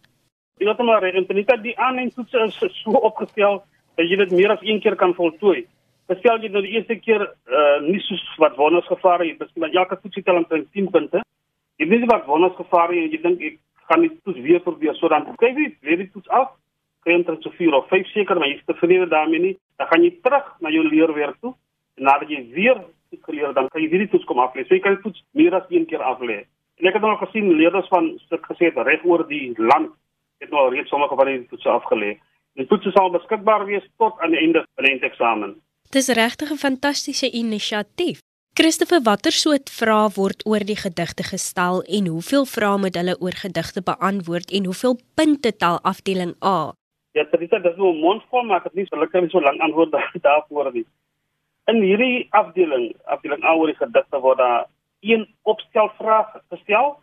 Jy 0.58 0.66
weet 0.66 0.78
maar 0.78 1.02
reg, 1.02 1.14
en 1.14 1.26
dit 1.26 1.62
die 1.62 1.78
aanlyn 1.78 2.12
toets 2.14 2.32
is 2.32 2.82
so 2.84 2.90
opgestel 2.90 3.64
dat 3.96 4.06
jy 4.06 4.16
dit 4.16 4.30
meer 4.30 4.50
as 4.50 4.62
een 4.62 4.80
keer 4.80 4.94
kan 4.94 5.14
voltooi. 5.14 5.66
Bestel 6.06 6.38
jy 6.38 6.48
nou 6.48 6.62
die 6.62 6.74
eerste 6.76 6.94
keer 6.94 7.22
uh 7.46 7.80
nie 7.82 8.00
soos 8.00 8.24
wat 8.38 8.56
wonders 8.56 8.86
gevaar 8.86 9.18
het, 9.18 9.38
miskien 9.38 9.60
maar 9.60 9.70
elke 9.70 9.98
toets 10.02 10.22
tel 10.24 10.36
omtrent 10.36 10.72
10 10.72 10.90
punte. 10.90 11.22
Jy 11.82 11.88
weet 11.90 12.04
wat 12.06 12.28
wonders 12.30 12.54
gevaar 12.54 12.92
het 12.94 13.00
en 13.02 13.10
jy 13.10 13.18
dink 13.22 13.40
ek 13.42 13.56
gaan 13.90 14.04
die 14.04 14.12
toets 14.22 14.42
weer 14.44 14.60
probeer 14.62 14.94
so 14.94 15.08
dan 15.10 15.24
kyk 15.40 15.56
jy 15.58 15.64
weer 15.82 15.98
die 16.04 16.10
toets 16.14 16.30
af. 16.30 16.52
Kry 17.02 17.16
omtrent 17.18 17.42
so 17.42 17.50
4 17.58 17.74
of 17.74 17.88
5 17.90 18.12
seker, 18.14 18.38
maar 18.38 18.46
jy 18.46 18.60
is 18.60 18.68
tevrede 18.68 19.08
daarmee 19.10 19.42
nie. 19.42 19.56
Dan 19.82 19.88
gaan 19.90 20.04
jy 20.06 20.12
terug 20.22 20.52
na 20.62 20.70
jou 20.70 20.84
leerwerk 20.86 21.40
toe 21.42 21.56
en 21.98 22.06
nadat 22.06 22.30
jy 22.30 22.44
weer 22.54 22.78
toets 23.10 23.26
geleer 23.26 23.56
dan 23.58 23.66
kan 23.72 23.82
jy 23.82 23.90
weer 23.90 24.04
die 24.06 24.12
toets 24.14 24.28
kom 24.30 24.38
aflê. 24.44 24.62
So 24.68 24.78
jy 24.78 24.84
kan 24.86 25.00
toets 25.02 25.24
meer 25.34 25.58
as 25.58 25.66
een 25.74 25.88
keer 25.90 26.06
aflê. 26.06 26.44
En 26.78 26.86
ek 26.86 27.00
het 27.00 27.02
nog 27.02 27.18
gesien 27.26 27.50
leerders 27.58 27.90
van 27.90 28.12
stuk 28.28 28.46
gesê 28.52 28.70
reg 28.70 29.02
oor 29.02 29.26
die 29.26 29.50
land 29.58 29.90
het 30.38 30.54
nou 30.54 30.68
reeds 30.70 30.90
sommige 30.90 31.18
van 31.18 31.26
die 31.26 31.46
toetse 31.50 31.70
afgelê. 31.70 32.16
Die 32.58 32.66
toetse 32.70 32.94
sal 32.94 33.10
beskikbaar 33.10 33.66
wees 33.66 33.84
tot 33.98 34.18
aan 34.22 34.30
die 34.30 34.40
einde 34.40 34.62
van 34.78 34.86
die 34.86 34.98
eksamen. 35.10 35.56
Dis 35.90 36.08
regtig 36.08 36.50
'n 36.50 36.62
fantastiese 36.66 37.30
inisiatief. 37.30 38.22
Christoffel, 38.52 39.00
watter 39.00 39.32
soort 39.32 39.70
vrae 39.72 40.10
word 40.16 40.42
oor 40.44 40.64
die 40.68 40.76
gedigte 40.76 41.24
gestel 41.24 41.82
en 41.98 42.08
hoeveel 42.12 42.44
vrae 42.44 42.78
moet 42.82 42.96
hulle 43.00 43.14
oor 43.24 43.36
gedigte 43.42 43.80
beantwoord 43.86 44.52
en 44.52 44.68
hoeveel 44.68 44.98
punte 45.16 45.52
tel 45.56 45.78
afdeling 45.92 46.34
A? 46.44 46.72
Ja, 47.16 47.24
dit 47.30 47.46
is 47.46 47.50
dit 47.50 47.70
so 47.76 47.92
mondvol 47.92 48.44
maar 48.50 48.62
dit 48.64 48.76
is 48.84 48.90
nie 48.92 49.00
lekker 49.00 49.30
so 49.30 49.40
lank 49.40 49.60
antwoord 49.60 49.96
daarvoor 50.28 50.72
nie. 50.72 50.86
In 51.72 51.80
hierdie 51.80 52.26
afdeling, 52.30 52.92
afdeling 53.04 53.44
A 53.44 53.56
oor 53.56 53.72
die 53.72 53.78
gedigte 53.80 54.20
word 54.20 54.38
daar 54.38 54.66
een 55.00 55.28
opstelvraag 55.42 56.36
gestel 56.52 56.98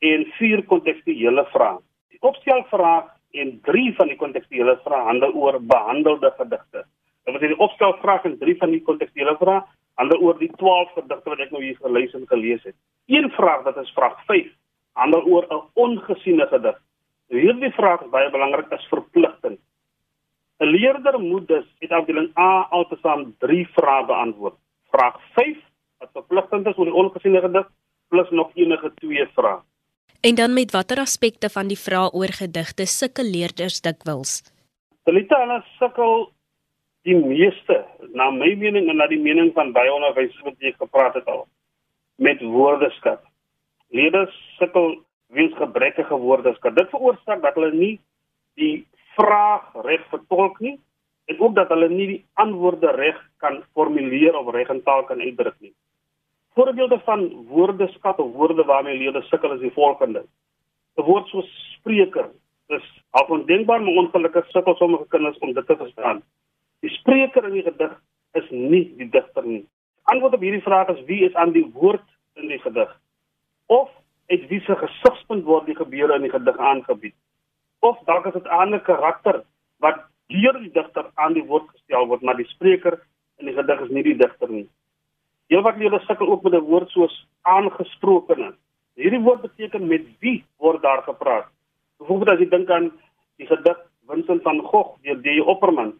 en 0.00 0.24
vier 0.38 0.64
kontekstuele 0.72 1.44
vrae 1.52 1.76
opstelvraag 2.24 3.12
en 3.30 3.58
3 3.62 3.94
van 3.98 4.10
die 4.12 4.16
kontekstuele 4.16 4.78
vrae 4.84 5.06
handel 5.08 5.32
oor 5.36 5.60
behandelde 5.60 6.30
gedigte. 6.38 6.84
Dit 7.24 7.34
was 7.36 7.42
die 7.42 7.58
opstelvraag 7.66 8.24
en 8.28 8.38
3 8.40 8.56
van 8.62 8.72
die 8.72 8.82
kontekstuele 8.88 9.36
vrae 9.40 9.62
handel 9.94 10.20
oor 10.20 10.38
die 10.38 10.50
12 10.56 10.92
gedigte 10.94 11.30
wat 11.30 11.42
ek 11.44 11.50
nou 11.54 11.62
hier 11.62 11.78
gelees 11.82 12.14
en 12.14 12.26
gelees 12.30 12.62
het. 12.62 12.76
Een 13.06 13.30
vraag 13.30 13.62
wat 13.66 13.76
is 13.82 13.92
vraag 13.94 14.16
5 14.26 14.50
handel 14.92 15.22
oor 15.26 15.46
'n 15.50 15.62
ongesiene 15.74 16.46
gedig. 16.46 16.78
Nou 17.28 17.40
hierdie 17.40 17.72
vraag 17.72 18.02
is 18.02 18.10
baie 18.10 18.30
belangrik 18.30 18.72
as 18.72 18.88
verpligting. 18.88 19.58
'n 20.60 20.66
Leerder 20.66 21.20
moet 21.20 21.48
dus 21.48 21.66
uit 21.80 21.90
afdeling 21.90 22.30
A 22.38 22.66
altesaam 22.70 23.34
3 23.38 23.68
vrae 23.74 24.04
beantwoord. 24.06 24.54
Vraag 24.90 25.20
5 25.34 25.58
wat 25.98 26.10
verpligtend 26.12 26.66
is 26.66 26.78
oor 26.78 26.84
die 26.84 26.94
ongesiene 26.94 27.40
gedig 27.40 27.66
plus 28.08 28.30
nog 28.30 28.50
enige 28.54 28.92
twee 28.94 29.26
vrae. 29.34 29.60
En 30.20 30.34
dan 30.34 30.52
met 30.52 30.70
watter 30.72 30.98
aspekte 30.98 31.50
van 31.50 31.66
die 31.68 31.78
vrae 31.78 32.12
oor 32.12 32.32
gedigte 32.32 32.86
sukkel 32.86 33.24
leerders 33.24 33.80
dikwels? 33.80 34.42
Delita 35.04 35.40
hulle 35.40 35.64
sukkel 35.78 36.30
die 37.04 37.16
meeste 37.16 37.82
na 38.16 38.30
my 38.32 38.54
mening 38.56 38.88
en 38.88 38.96
na 38.96 39.06
die 39.10 39.20
mening 39.20 39.52
van 39.56 39.72
baie 39.76 39.92
onderwysers 39.92 40.44
wat 40.46 40.56
jy 40.64 40.72
gepraat 40.78 41.16
het 41.18 41.28
al 41.28 41.44
met 42.16 42.40
woordeskat. 42.40 43.20
Leerders 43.92 44.34
sukkel 44.58 44.96
weens 45.34 45.54
gebrekkige 45.58 46.16
woordeskat. 46.16 46.76
Dit 46.78 46.90
veroorsaak 46.94 47.42
dat 47.42 47.58
hulle 47.58 47.72
nie 47.74 47.94
die 48.60 48.86
vraag 49.18 49.66
reg 49.84 50.04
vertolk 50.12 50.60
nie 50.64 50.78
en 51.28 51.40
ook 51.40 51.54
dat 51.56 51.72
hulle 51.72 51.88
nie 51.88 52.06
die 52.06 52.22
antwoorde 52.40 52.92
reg 52.96 53.18
kan 53.42 53.62
formuleer 53.76 54.36
of 54.38 54.52
reg 54.54 54.70
in 54.72 54.82
taal 54.86 55.04
kan 55.08 55.20
uitdruk 55.20 55.56
nie. 55.60 55.74
Voorbeelde 56.54 57.00
van 57.04 57.26
woordeskat 57.50 58.18
of 58.22 58.32
woorde 58.32 58.64
waarmee 58.64 58.98
leerders 58.98 59.28
sukkel 59.28 59.56
is 59.56 59.60
die 59.60 59.74
volgende. 59.74 60.24
'n 60.96 61.02
Woord 61.02 61.26
soos 61.26 61.50
spreker 61.74 62.30
is 62.68 62.86
al 63.10 63.26
ondenkbaar 63.36 63.82
maar 63.82 64.02
ongelukkig 64.02 64.50
sukkel 64.50 64.76
sommige 64.76 65.06
kinders 65.08 65.38
om 65.38 65.52
dit 65.52 65.66
te 65.66 65.76
verstaan. 65.76 66.22
Die 66.84 66.92
spreker 66.98 67.46
in 67.48 67.54
die 67.56 67.64
gedig 67.64 67.92
is 68.36 68.48
nie 68.52 68.84
die 68.98 69.08
digter 69.08 69.46
nie. 69.46 69.62
Antwoord 70.12 70.34
op 70.36 70.42
hierdie 70.44 70.64
vraag 70.66 70.90
is 70.92 71.04
wie 71.08 71.22
is 71.24 71.36
aan 71.40 71.54
die 71.54 71.64
woord 71.72 72.04
in 72.36 72.50
die 72.52 72.60
gedig? 72.60 72.90
Of 73.72 73.88
uit 74.28 74.44
wie 74.50 74.60
se 74.66 74.76
gesigspunt 74.76 75.46
word 75.48 75.64
die 75.70 75.78
gebeure 75.78 76.18
in 76.18 76.26
die 76.26 76.32
gedig 76.34 76.58
aangebied? 76.60 77.16
Of 77.80 78.02
dalk 78.08 78.28
is 78.28 78.36
dit 78.36 78.44
'n 78.44 78.60
ander 78.66 78.80
karakter 78.80 79.44
wat 79.80 80.04
deur 80.28 80.60
die 80.60 80.72
digter 80.76 81.08
aan 81.14 81.32
die 81.32 81.46
woord 81.48 81.68
gestel 81.72 82.06
word, 82.06 82.22
maar 82.22 82.36
die 82.36 82.52
spreker 82.52 83.00
in 83.38 83.46
die 83.46 83.56
gedig 83.56 83.80
is 83.80 83.90
nie 83.90 84.02
die 84.02 84.16
digter 84.16 84.48
nie. 84.48 84.68
Heel 85.48 85.62
wat 85.62 85.76
leerders 85.76 86.06
sukkel 86.06 86.28
ook 86.28 86.42
met 86.42 86.52
'n 86.52 86.68
woord 86.68 86.88
soos 86.90 87.26
aangesprokene. 87.42 88.54
Hierdie 88.94 89.24
woord 89.24 89.40
beteken 89.40 89.88
met 89.88 90.04
wie 90.20 90.44
word 90.58 90.82
daar 90.82 91.02
gepraat? 91.02 91.48
Byvoorbeeld 91.98 92.28
as 92.30 92.38
jy 92.38 92.48
dink 92.48 92.70
aan 92.70 92.92
die 93.36 93.46
gedig 93.46 93.78
Vincent 94.06 94.42
van 94.42 94.60
Gogh 94.60 94.96
deur 95.02 95.20
D. 95.22 95.40
Opperman, 95.40 95.94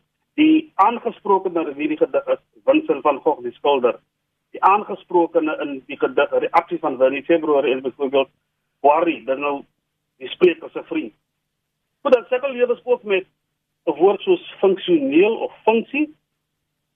aangesprokene 0.86 1.66
in 1.70 1.88
die 1.92 1.96
gedig 1.96 2.26
is 2.34 2.42
Vincent 2.64 3.02
van 3.02 3.20
Gogh 3.24 3.42
die 3.42 3.52
skilder. 3.52 4.00
Die 4.54 4.62
aangesprokene 4.62 5.56
in 5.64 5.76
die 5.86 5.98
gedig 5.98 6.34
reaksie 6.46 6.78
van 6.78 6.98
Winnie 6.98 7.24
February 7.24 7.72
is 7.76 7.82
byvoorbeeld 7.82 8.30
Worry, 8.80 9.22
dan 9.24 9.40
nou 9.40 9.54
die 10.18 10.28
spreker 10.28 10.70
se 10.70 10.82
vriend. 10.90 11.14
Maar 12.02 12.12
dan 12.12 12.26
sukkel 12.28 12.52
leerders 12.52 12.84
ook 12.84 13.02
met 13.02 13.26
'n 13.86 13.96
woord 14.00 14.20
soos 14.20 14.44
funksioneel 14.58 15.36
of 15.36 15.52
funksie 15.62 16.14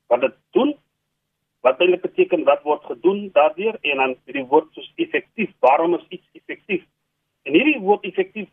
wat 0.07 0.21
dit 0.21 0.37
doen 0.51 0.77
wat 1.61 1.81
eintlik 1.81 2.03
beteken 2.03 2.45
wat 2.45 2.63
word 2.63 2.85
gedoen 2.85 3.29
daardeur 3.33 3.77
en 3.81 3.97
dan 3.97 4.15
die 4.25 4.45
woord 4.45 4.71
soos 4.73 4.93
effektief 4.97 5.51
waarom 5.65 5.95
is 5.95 6.07
iets 6.09 6.29
effektief 6.41 6.85
en 7.43 7.53
hierdie 7.53 7.81
woord 7.81 8.05
effektief 8.09 8.49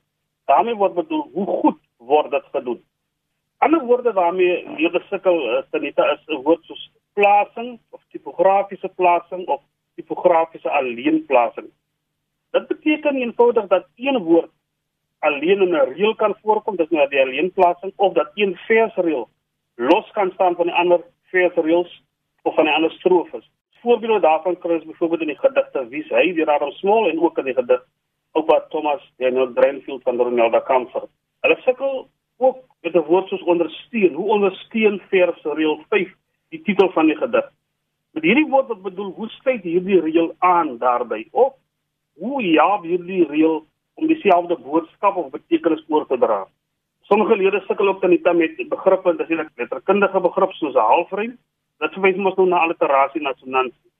daarmee 0.51 0.75
word 0.75 0.97
bedoel 0.99 1.23
hoe 1.33 1.45
goed 1.61 1.79
word 2.11 2.31
dit 2.31 2.51
gedoen 2.57 2.81
ander 3.57 3.85
woorde 3.85 4.13
waarmee 4.13 4.69
leerders 4.77 5.07
sukkel 5.07 5.39
uh, 5.57 5.63
Tanita 5.71 6.11
is 6.13 6.27
'n 6.27 6.43
woord 6.43 6.63
soos 6.63 6.91
plasing 7.13 7.79
of 7.89 8.01
tipografiese 8.11 8.89
plasing 8.95 9.47
of 9.47 9.61
tipografiese 9.95 10.69
alleenplasing 10.69 11.69
dit 12.55 12.67
beteken 12.67 13.15
eenvoudig 13.15 13.67
dat 13.67 13.87
een 13.95 14.23
woord 14.23 14.51
alleen 15.19 15.61
in 15.61 15.73
'n 15.73 15.93
reël 15.93 16.15
kan 16.15 16.35
voorkom, 16.41 16.75
dis 16.75 16.89
nou 16.89 17.09
die 17.09 17.21
alleenplasing 17.21 17.93
of 17.95 18.13
dat 18.13 18.31
een 18.33 18.55
versreël 18.55 19.29
los 19.75 20.11
kan 20.11 20.31
staan 20.33 20.55
van 20.55 20.65
die 20.65 20.75
ander 20.75 21.01
versreëls 21.23 22.03
of 22.41 22.55
van 22.55 22.63
die 22.63 22.73
ander 22.73 22.91
strofes. 22.91 23.49
Voorbeelde 23.81 24.19
daarvan 24.19 24.57
kry 24.57 24.73
ons 24.73 24.85
byvoorbeeld 24.85 25.21
in 25.21 25.27
die 25.27 25.39
gedigte 25.39 25.87
Wie's 25.87 26.09
hy 26.09 26.33
deur 26.33 26.49
Adam 26.49 26.71
Small 26.71 27.09
en 27.09 27.21
ook 27.21 27.37
in 27.37 27.45
die 27.45 27.53
gedig 27.53 27.83
Oupa 28.31 28.59
Thomas 28.69 29.11
Daniel 29.17 29.47
Brainfield 29.47 30.03
van 30.03 30.17
Ronaldo 30.17 30.61
Comfort. 30.61 31.09
Hulle 31.41 31.57
sukkel 31.61 32.07
'n 32.95 33.07
woord 33.07 33.27
soos 33.27 33.43
ondersteun. 33.43 34.13
Hoe 34.13 34.29
ondersteun 34.29 34.99
versreël 35.09 35.79
5 35.89 36.09
die 36.49 36.61
titel 36.61 36.89
van 36.91 37.05
die 37.05 37.15
gedig? 37.15 37.51
Met 38.11 38.23
hierdie 38.23 38.49
woord 38.49 38.67
wat 38.67 38.81
bedoel 38.81 39.11
hoe 39.15 39.29
sluit 39.29 39.63
hierdie 39.63 39.99
reël 39.99 40.35
aan 40.39 40.77
daarbey 40.77 41.27
of 41.31 41.53
hoe 42.19 42.43
ja 42.43 42.81
hierdie 42.81 43.25
reël 43.27 43.65
om 43.93 44.07
dieselfde 44.07 44.57
boodskap 44.57 45.15
of 45.15 45.31
betekenis 45.31 45.83
oor 45.87 46.05
te 46.07 46.17
dra. 46.17 46.45
Sommige 47.01 47.35
leerders 47.35 47.65
sukkel 47.65 47.87
ook 47.87 48.01
dan 48.01 48.37
met 48.37 48.69
begrippe, 48.69 49.15
dis 49.15 49.27
net 49.27 49.49
letterkundige 49.55 50.19
begrip 50.19 50.51
soos 50.51 50.73
'n 50.73 50.87
halfrym. 50.91 51.37
Dit 51.79 51.93
verwys 51.93 52.15
mos 52.15 52.35
nou 52.35 52.47
na 52.47 52.59
alliterasie 52.59 53.21
en 53.21 53.27
assonansie. 53.27 53.91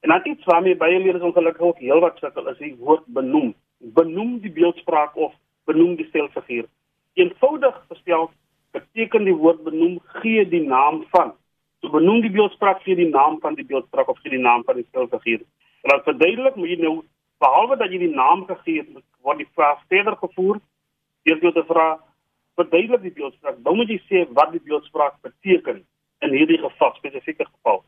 En 0.00 0.08
dan 0.08 0.20
iets 0.24 0.44
waarmee 0.44 0.76
baie 0.76 0.98
leerders 0.98 1.24
ongelukkig 1.24 1.62
ook 1.62 1.78
heelwat 1.78 2.18
sukkel 2.18 2.48
is 2.48 2.58
die 2.58 2.76
woord 2.78 3.04
benoem. 3.06 3.54
Benoem 3.78 4.38
die 4.38 4.50
beeldspraak 4.50 5.16
of 5.16 5.34
benoem 5.64 5.96
die 5.96 6.06
stelfiguur. 6.06 6.64
Eenvoudig 7.18 7.76
gestel 7.90 8.30
beteken 8.76 9.24
die 9.26 9.34
woord 9.34 9.64
benoem 9.66 9.98
gee 10.20 10.44
die 10.48 10.62
naam 10.62 11.02
van. 11.10 11.32
So 11.82 11.90
benoem 11.90 12.20
die 12.22 12.30
beeldspraak 12.30 12.82
gee 12.86 12.94
die 12.98 13.10
naam 13.10 13.40
van 13.42 13.56
die 13.58 13.66
beeldspraak 13.66 14.08
of 14.08 14.20
gee 14.22 14.36
die 14.36 14.42
naam 14.42 14.64
van 14.66 14.78
die 14.78 14.86
stelfiguur. 14.88 15.42
En 15.82 15.92
dan 15.92 16.04
verduidelik 16.06 16.54
moet 16.54 16.72
jy 16.74 16.78
nou 16.82 16.94
behalwe 17.42 17.78
dat 17.80 17.90
jy 17.90 17.98
die 18.04 18.14
naam 18.14 18.44
gegee 18.46 18.82
het, 18.82 19.04
word 19.26 19.42
die 19.42 19.50
vraag 19.54 19.82
verder 19.90 20.16
gevoer 20.22 20.60
deur 21.26 21.42
jou 21.42 21.52
te 21.52 21.64
vra 21.68 21.88
verduidelik 22.58 23.02
die 23.02 23.14
beeldspraak. 23.18 23.60
Dan 23.66 23.76
moet 23.76 23.90
jy 23.92 24.00
sê 24.06 24.24
wat 24.38 24.54
die 24.54 24.62
beeldspraak 24.64 25.20
beteken 25.26 25.82
in 26.26 26.34
hierdie 26.34 26.58
geval 26.62 26.94
spesifieke 26.98 27.46
geval. 27.46 27.82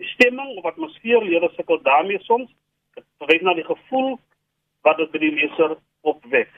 Die 0.00 0.08
stemming 0.16 0.56
of 0.58 0.68
atmosfeer 0.68 1.24
leer 1.24 1.48
sukkel 1.56 1.80
daarmee 1.84 2.20
soms. 2.26 2.50
Dit 2.96 3.06
verwys 3.22 3.44
na 3.44 3.54
die 3.56 3.68
gevoel 3.68 4.16
wat 4.84 5.00
dit 5.00 5.12
by 5.12 5.22
die 5.22 5.34
leser 5.38 5.76
opwek. 6.04 6.50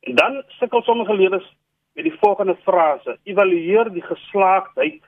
Dan 0.00 0.42
sukkel 0.48 0.82
sommige 0.82 1.14
leerders 1.14 1.56
met 1.92 2.04
die 2.04 2.18
volgende 2.20 2.56
frase: 2.62 3.18
evalueer 3.22 3.92
die 3.92 4.02
geslaagdheid. 4.02 5.02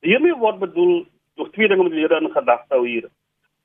Hiermee 0.00 0.36
word 0.36 0.58
bedoel 0.58 1.06
deur 1.34 1.50
twee 1.50 1.68
dinge 1.68 1.82
moet 1.82 1.92
leerders 1.92 2.20
in 2.20 2.34
gedagte 2.34 2.74
hou 2.74 2.86
hier. 2.86 3.08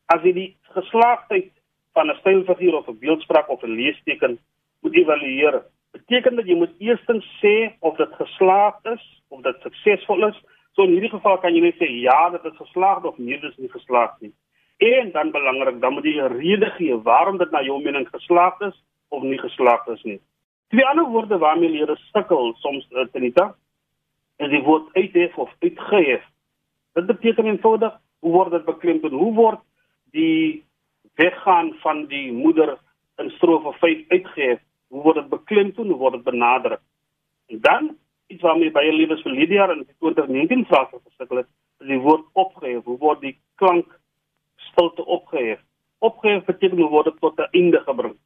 As 0.05 0.21
jy 0.23 0.33
die 0.33 0.49
geslaagdheid 0.75 1.51
van 1.93 2.09
'n 2.09 2.19
stylfiguur 2.19 2.77
of 2.77 2.87
'n 2.87 2.99
beeldspraak 2.99 3.49
of 3.49 3.63
'n 3.63 3.75
leesteken 3.79 4.39
moet 4.81 4.95
evalueer. 4.95 5.63
Beteken 5.91 6.35
dat 6.35 6.45
jy 6.45 6.55
moet 6.55 6.73
eerstens 6.77 7.25
sê 7.41 7.73
of 7.79 7.97
dit 7.97 8.13
geslaagd 8.13 8.85
is 8.85 9.03
of 9.27 9.41
dit 9.41 9.55
suksesvol 9.61 10.27
is. 10.27 10.37
So 10.71 10.83
in 10.83 10.91
hierdie 10.91 11.09
geval 11.09 11.37
kan 11.37 11.55
jy 11.55 11.61
net 11.61 11.75
sê 11.75 11.87
ja, 11.89 12.29
dit 12.29 12.45
is 12.45 12.57
geslaagd 12.57 13.05
of 13.05 13.17
nee, 13.17 13.39
dit 13.39 13.51
is 13.51 13.57
nie 13.57 13.71
geslaagd 13.71 14.21
nie. 14.21 14.33
En 14.77 15.11
dan 15.11 15.31
belangrik, 15.31 15.81
dan 15.81 15.93
moet 15.93 16.03
jy 16.03 16.21
'n 16.21 16.37
rede 16.37 16.69
gee 16.77 16.95
waarom 16.95 17.37
dit 17.37 17.51
na 17.51 17.61
jou 17.61 17.81
mening 17.83 18.07
geslaagd 18.09 18.61
is 18.61 18.83
of 19.09 19.23
nie 19.23 19.39
geslaagd 19.39 19.87
is 19.87 20.03
nie. 20.03 20.19
Twee 20.67 20.85
ander 20.85 21.05
woorde 21.05 21.37
waarmee 21.37 21.69
leerders 21.69 22.09
sukkel 22.11 22.53
soms 22.53 22.87
uh, 22.91 23.05
Tenita 23.11 23.55
is 24.37 24.49
die 24.49 24.63
woord 24.63 24.89
uithef 24.93 25.37
of 25.37 25.53
uitgehef. 25.59 26.23
Dit 26.93 27.05
beteken 27.05 27.45
eenvoudig 27.45 27.93
hoe 28.19 28.31
word 28.31 28.51
dit 28.51 28.65
beklemtoon? 28.65 29.13
Hoe 29.13 29.33
word 29.33 29.61
die 30.11 30.65
weggaan 31.15 31.73
van 31.83 32.05
die 32.05 32.31
moeder 32.31 32.77
in 33.17 33.29
strofe 33.29 33.73
5 33.79 34.03
uitgehef, 34.07 34.59
hoe 34.87 35.01
word 35.01 35.15
dit 35.15 35.29
beklemtoon, 35.29 35.87
hoe 35.87 35.97
word 35.97 36.13
dit 36.19 36.23
benadruk? 36.23 36.81
En 37.47 37.61
dan 37.61 37.95
iets 38.27 38.41
waarmee 38.41 38.71
baie 38.71 38.91
liewes 38.93 39.23
vir 39.23 39.31
Lydia 39.31 39.69
in 39.71 39.85
2019 39.99 40.65
vrae 40.67 40.87
gesukkel 40.91 41.43
het, 41.43 41.49
is 41.79 41.87
die 41.87 42.01
woord 42.03 42.25
opgehef. 42.33 42.83
Hoe 42.83 42.99
word 42.99 43.21
die 43.23 43.37
klank 43.55 43.99
stilte 44.69 45.05
opgehef? 45.05 45.61
Opgehef 45.99 46.45
beteken 46.45 46.77
hoe 46.77 46.89
word 46.89 47.11
dit 47.11 47.19
tot 47.21 47.39
'n 47.39 47.49
einde 47.51 47.81
gebring. 47.85 48.17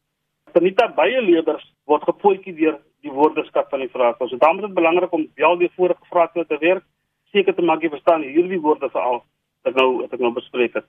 Tenita 0.54 0.88
baie 0.96 1.22
leerders 1.22 1.64
word 1.88 2.04
gepootjie 2.04 2.54
deur 2.54 2.80
die 3.02 3.12
woordeskat 3.12 3.70
van 3.70 3.80
die 3.80 3.90
vrae. 3.90 4.14
So 4.20 4.38
daarom 4.38 4.60
is 4.60 4.66
dit 4.66 4.74
belangrik 4.74 5.14
om 5.14 5.28
wel 5.36 5.58
die 5.58 5.72
vorige 5.76 6.06
vrae 6.10 6.46
te 6.46 6.58
werk, 6.60 6.84
seker 7.32 7.56
te 7.56 7.62
maak 7.62 7.84
jy 7.84 7.90
verstaan 7.90 8.24
hierdie 8.24 8.60
woorde 8.60 8.90
veral 8.90 9.24
wat 9.64 9.76
nou 9.76 10.02
wat 10.02 10.14
ek 10.14 10.20
nou 10.20 10.34
bespreek 10.34 10.74
het. 10.74 10.86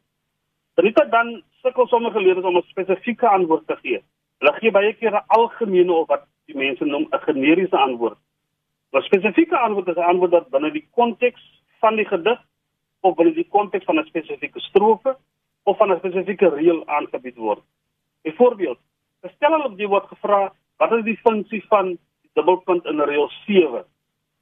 Rita 0.80 1.04
dan 1.12 1.42
sukkel 1.62 1.86
sommige 1.86 2.20
leerders 2.20 2.46
om 2.46 2.56
'n 2.56 2.70
spesifieke 2.72 3.28
antwoord 3.28 3.66
te 3.66 3.76
gee. 3.82 4.00
Hulle 4.40 4.52
gee 4.58 4.70
baie 4.70 4.92
keer 4.92 5.14
'n 5.14 5.24
algemene 5.26 5.92
of 5.92 6.08
wat 6.08 6.24
die 6.46 6.56
mense 6.56 6.84
noem 6.84 7.06
'n 7.12 7.24
generiese 7.26 7.76
antwoord. 7.76 8.18
'n 8.92 9.02
Spesifieke 9.02 9.58
antwoord 9.58 9.88
is 9.88 9.96
'n 9.96 10.10
antwoord 10.12 10.30
wat 10.30 10.50
binne 10.50 10.70
die 10.70 10.88
konteks 10.90 11.42
van 11.80 11.96
die 11.96 12.04
gedig 12.04 12.40
of 13.00 13.16
binne 13.16 13.34
die 13.34 13.48
konteks 13.48 13.84
van 13.84 13.98
'n 13.98 14.06
spesifieke 14.06 14.60
strofe 14.60 15.16
of 15.64 15.76
van 15.76 15.92
'n 15.92 15.98
spesifieke 15.98 16.48
reël 16.48 16.86
aangebied 16.86 17.36
word. 17.36 17.62
Byvoorbeeld, 18.22 18.78
stel 19.30 19.52
hulle 19.52 19.70
op 19.70 19.76
die 19.78 19.88
word 19.88 20.06
gevra, 20.10 20.52
wat 20.82 20.92
is 20.92 21.04
die 21.04 21.18
funksie 21.22 21.62
van 21.68 21.98
dubbelpunt 22.34 22.86
in 22.90 23.00
reël 23.00 23.28
7? 23.46 23.84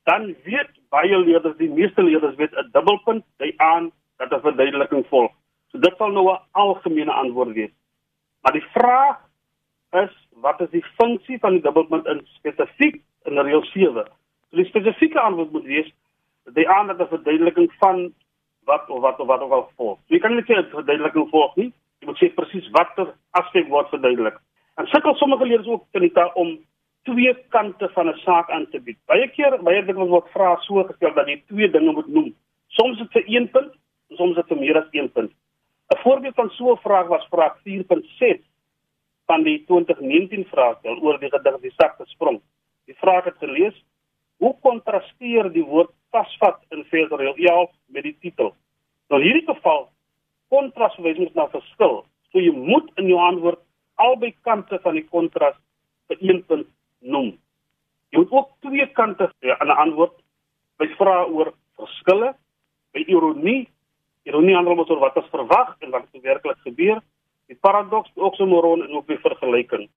Dan 0.08 0.34
weet 0.44 0.70
baie 0.88 1.18
leerders, 1.18 1.56
die 1.56 1.70
meeste 1.70 2.02
leerders 2.02 2.36
weet 2.36 2.54
'n 2.56 2.70
dubbelpunt 2.72 3.24
dui 3.38 3.52
aan 3.56 3.90
dat 4.16 4.32
'n 4.32 4.40
verduideliking 4.40 5.06
volg. 5.06 5.32
So 5.72 5.78
dit 5.78 5.96
sal 5.96 6.10
nou 6.10 6.32
'n 6.32 6.40
algemene 6.52 7.12
antwoord 7.12 7.52
wees. 7.52 7.72
Maar 8.42 8.52
die 8.52 8.66
vraag 8.72 9.18
is 9.92 10.12
wat 10.40 10.60
is 10.60 10.70
die 10.70 10.84
funksie 10.96 11.38
van 11.38 11.52
die 11.52 11.62
dubbelpunt 11.62 12.06
in 12.06 12.20
spesifiek 12.24 13.02
in 13.24 13.38
reël 13.38 13.64
7? 13.64 14.04
So 14.50 14.56
die 14.56 14.64
spesifieke 14.64 15.20
antwoord 15.20 15.52
moet 15.52 15.64
wees 15.64 15.92
die 16.44 16.68
aandag 16.68 16.98
of 16.98 17.08
verduideliking 17.08 17.72
van 17.78 18.12
wat 18.64 18.90
of 18.90 19.00
wat 19.00 19.20
of 19.20 19.26
wat 19.26 19.40
ook 19.40 19.52
al 19.52 19.70
volg. 19.76 19.98
So, 19.98 20.14
jy 20.14 20.18
kan 20.18 20.34
net 20.34 20.44
sê 20.44 20.56
'n 20.56 20.70
verduideliking 20.70 21.28
volg 21.30 21.56
nie. 21.56 21.72
Jy 22.00 22.06
moet 22.06 22.18
sê 22.18 22.34
presies 22.34 22.70
watter 22.70 23.14
aspek 23.30 23.68
word 23.68 23.88
verduidelik. 23.88 24.40
En 24.80 24.86
sukkel 24.86 25.14
sommige 25.14 25.46
leerders 25.46 25.68
ook 25.68 25.84
Tanita 25.90 26.30
om 26.34 26.58
twee 27.02 27.34
kante 27.48 27.88
van 27.88 28.06
'n 28.08 28.18
saak 28.18 28.50
aan 28.50 28.66
te 28.70 28.80
bied. 28.80 28.98
Baie 29.06 29.28
keer 29.28 29.62
baie 29.62 29.84
dit 29.84 29.96
word 29.96 30.30
vra 30.32 30.56
so 30.60 30.84
gestel 30.84 31.14
dat 31.14 31.26
jy 31.26 31.42
twee 31.46 31.70
dinge 31.70 31.92
moet 31.92 32.06
noem. 32.06 32.34
Soms 32.68 33.00
is 33.00 33.08
dit 33.08 33.12
vir 33.12 33.24
een 33.26 33.50
punt, 33.50 33.72
soms 34.08 34.30
is 34.30 34.36
dit 34.36 34.46
vir 34.46 34.56
meer 34.56 34.76
as 34.76 34.88
een 34.90 35.12
punt. 35.12 35.32
'n 35.92 35.98
Voorbeeld 36.02 36.34
van 36.34 36.50
so 36.50 36.72
'n 36.72 36.76
vraag 36.76 37.06
was 37.06 37.26
vraag 37.30 37.58
4.6 37.62 38.40
van 39.26 39.42
die 39.42 39.64
2019 39.64 40.44
vraestel 40.44 40.98
oor 41.00 41.18
die 41.18 41.30
gedig 41.30 41.60
die 41.60 41.74
sakte 41.76 42.04
sprong. 42.06 42.40
Die 42.86 42.96
vraag 42.96 43.24
het 43.24 43.36
gelees: 43.38 43.84
Hoe 44.36 44.56
kontrasteer 44.60 45.52
die 45.52 45.64
woord 45.64 45.90
vasvat 46.10 46.58
in 46.70 46.84
Veldreël 46.84 47.34
11 47.36 47.70
met 47.86 48.02
die 48.02 48.16
titel? 48.20 48.54
Nou 49.08 49.20
in 49.20 49.26
hierdie 49.26 49.54
geval 49.54 49.88
kontras 50.48 50.94
verwys 50.94 51.18
mens 51.18 51.34
na 51.34 51.48
verskil. 51.48 52.04
So 52.30 52.38
jy 52.38 52.52
moet 52.52 52.90
in 52.94 53.06
jou 53.06 53.20
antwoord 53.20 53.60
albei 54.06 54.34
kante 54.46 54.78
van 54.84 54.98
die 54.98 55.06
kontras 55.08 55.56
vir 56.08 56.18
een 56.20 56.44
punt 56.48 56.68
noem. 57.00 57.30
Jy 58.10 58.22
moet 58.22 58.32
ook 58.34 58.50
twee 58.66 58.86
kante 58.98 59.30
gee 59.40 59.54
aan 59.54 59.70
'n 59.70 59.80
antwoord 59.84 60.16
by 60.78 60.88
vrae 60.98 61.26
oor 61.28 61.52
verskille, 61.76 62.34
by 62.92 63.04
ironie, 63.06 63.68
ironie 64.24 64.54
handel 64.54 64.78
oor 64.78 65.00
wat 65.00 65.16
ons 65.16 65.30
verwag 65.30 65.76
en 65.80 65.90
wat 65.90 66.06
werklik 66.22 66.58
gebeur, 66.64 67.00
die 67.46 67.58
paradoks, 67.60 68.10
die 68.14 68.22
oksimoron 68.22 68.82
en 68.86 68.96
ook 68.96 69.06
die 69.06 69.18
vergelyking. 69.18 69.88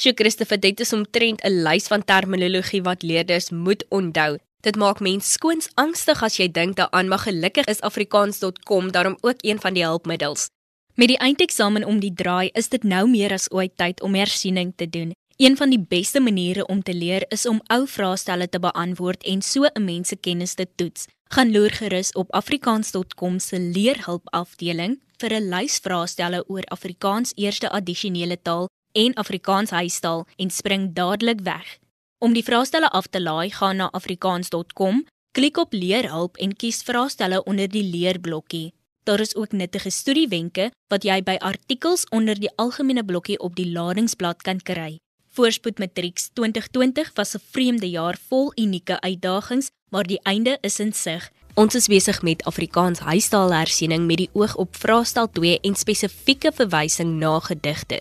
Sjoe 0.00 0.14
Christopher, 0.16 0.60
dit 0.60 0.80
is 0.80 0.92
omtrent 0.92 1.44
'n 1.44 1.62
lys 1.66 1.88
van 1.88 2.04
terminologie 2.04 2.82
wat 2.82 3.02
leerders 3.02 3.50
moet 3.50 3.84
onthou. 3.90 4.38
Dit 4.62 4.76
maak 4.76 5.00
mens 5.00 5.32
skoons 5.32 5.70
angstig 5.74 6.22
as 6.22 6.36
jy 6.38 6.48
dink 6.48 6.76
daaraan, 6.76 7.08
maar 7.08 7.18
gelukkig 7.18 7.66
is 7.66 7.80
afrikaans.com 7.80 8.92
daarom 8.92 9.16
ook 9.20 9.42
een 9.42 9.58
van 9.58 9.74
die 9.74 9.84
hulpmiddels. 9.84 10.50
Met 10.94 11.08
die 11.08 11.16
eindeksamen 11.18 11.84
om 11.84 12.00
die 12.00 12.12
draai, 12.12 12.50
is 12.52 12.68
dit 12.68 12.82
nou 12.84 13.06
meer 13.08 13.32
as 13.32 13.48
ooit 13.50 13.72
tyd 13.80 14.02
om 14.04 14.14
hersiening 14.14 14.74
te 14.76 14.84
doen. 14.84 15.14
Een 15.40 15.56
van 15.56 15.70
die 15.72 15.80
beste 15.80 16.20
maniere 16.20 16.66
om 16.66 16.82
te 16.82 16.92
leer 16.94 17.24
is 17.32 17.46
om 17.48 17.62
ou 17.72 17.86
vraestelle 17.88 18.48
te 18.48 18.60
beantwoord 18.60 19.24
en 19.24 19.42
so 19.42 19.64
'n 19.64 19.84
mens 19.84 20.08
se 20.08 20.16
kennis 20.16 20.54
te 20.54 20.66
toets. 20.76 21.06
Gaan 21.30 21.52
loer 21.52 21.70
gerus 21.70 22.12
op 22.12 22.32
afrikaans.com 22.32 23.38
se 23.38 23.58
leerhulp 23.60 24.22
afdeling 24.30 25.00
vir 25.16 25.32
'n 25.32 25.48
lys 25.48 25.78
vraestelle 25.78 26.44
oor 26.48 26.64
Afrikaans 26.64 27.32
eerste 27.34 27.70
addisionele 27.70 28.42
taal 28.42 28.68
en 28.92 29.14
Afrikaans 29.14 29.70
huistaal 29.70 30.26
en 30.36 30.50
spring 30.50 30.92
dadelik 30.92 31.40
weg. 31.40 31.78
Om 32.18 32.32
die 32.32 32.44
vraestelle 32.44 32.90
af 32.90 33.06
te 33.06 33.20
laai, 33.20 33.50
gaan 33.50 33.76
na 33.76 33.90
afrikaans.com, 33.90 35.06
klik 35.30 35.56
op 35.56 35.72
leerhulp 35.72 36.36
en 36.36 36.56
kies 36.56 36.82
vraestelle 36.82 37.44
onder 37.44 37.68
die 37.68 37.84
leerblokkie. 37.84 38.72
Daar 39.02 39.20
is 39.20 39.34
ook 39.34 39.52
nuttige 39.52 39.90
studiewenke 39.90 40.70
wat 40.92 41.02
jy 41.02 41.22
by 41.26 41.34
artikels 41.42 42.04
onder 42.14 42.38
die 42.38 42.50
algemene 42.56 43.02
blokkie 43.04 43.38
op 43.42 43.56
die 43.58 43.66
ladingsblad 43.72 44.42
kan 44.46 44.60
kry. 44.62 44.96
Voorspoed 45.34 45.80
Matrieks 45.82 46.28
2020 46.38 47.10
was 47.14 47.34
'n 47.34 47.42
vreemde 47.50 47.90
jaar 47.90 48.18
vol 48.28 48.52
unieke 48.54 49.00
uitdagings, 49.00 49.70
maar 49.90 50.04
die 50.04 50.20
einde 50.22 50.58
is 50.60 50.78
in 50.78 50.92
sig. 50.92 51.30
Ons 51.54 51.74
is 51.74 51.86
besig 51.86 52.22
met 52.22 52.44
Afrikaans 52.44 52.98
huistaalhersiening 52.98 54.06
met 54.06 54.16
die 54.16 54.30
oog 54.32 54.54
op 54.56 54.76
vraestel 54.76 55.30
2 55.30 55.60
en 55.60 55.74
spesifieke 55.74 56.52
verwysing 56.54 57.18
na 57.18 57.40
gedigte. 57.40 58.00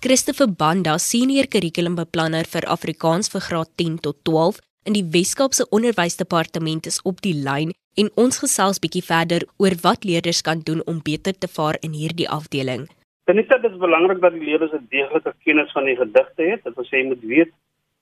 Christopher 0.00 0.52
Banda, 0.52 0.98
senior 0.98 1.46
kurrikulumbeplanner 1.46 2.44
vir 2.44 2.64
Afrikaans 2.64 3.28
vir 3.28 3.40
graad 3.40 3.68
10 3.74 3.98
tot 4.00 4.16
12 4.22 4.58
in 4.84 4.94
die 4.96 5.04
Wes-Kaapse 5.14 5.66
Onderwysdepartement 5.74 6.86
is 6.86 7.00
op 7.02 7.20
die 7.24 7.34
lyn 7.34 7.74
en 8.00 8.10
ons 8.22 8.38
gesels 8.42 8.80
bietjie 8.82 9.02
verder 9.04 9.44
oor 9.62 9.74
wat 9.82 10.06
leerders 10.08 10.40
kan 10.46 10.62
doen 10.68 10.80
om 10.86 11.02
beter 11.04 11.34
te 11.34 11.50
vaar 11.56 11.76
in 11.82 11.96
hierdie 11.98 12.28
afdeling. 12.28 12.86
Dit 13.28 13.52
is 13.52 13.76
belangrik 13.82 14.20
dat 14.22 14.32
die 14.32 14.44
leerders 14.44 14.72
'n 14.72 14.86
deeglike 14.88 15.34
kennis 15.44 15.72
van 15.72 15.84
die 15.84 15.96
gedigte 15.96 16.42
het. 16.50 16.64
Dit 16.64 16.74
wil 16.76 16.84
sê 16.84 16.96
jy 16.96 17.06
moet 17.08 17.22
weet 17.22 17.52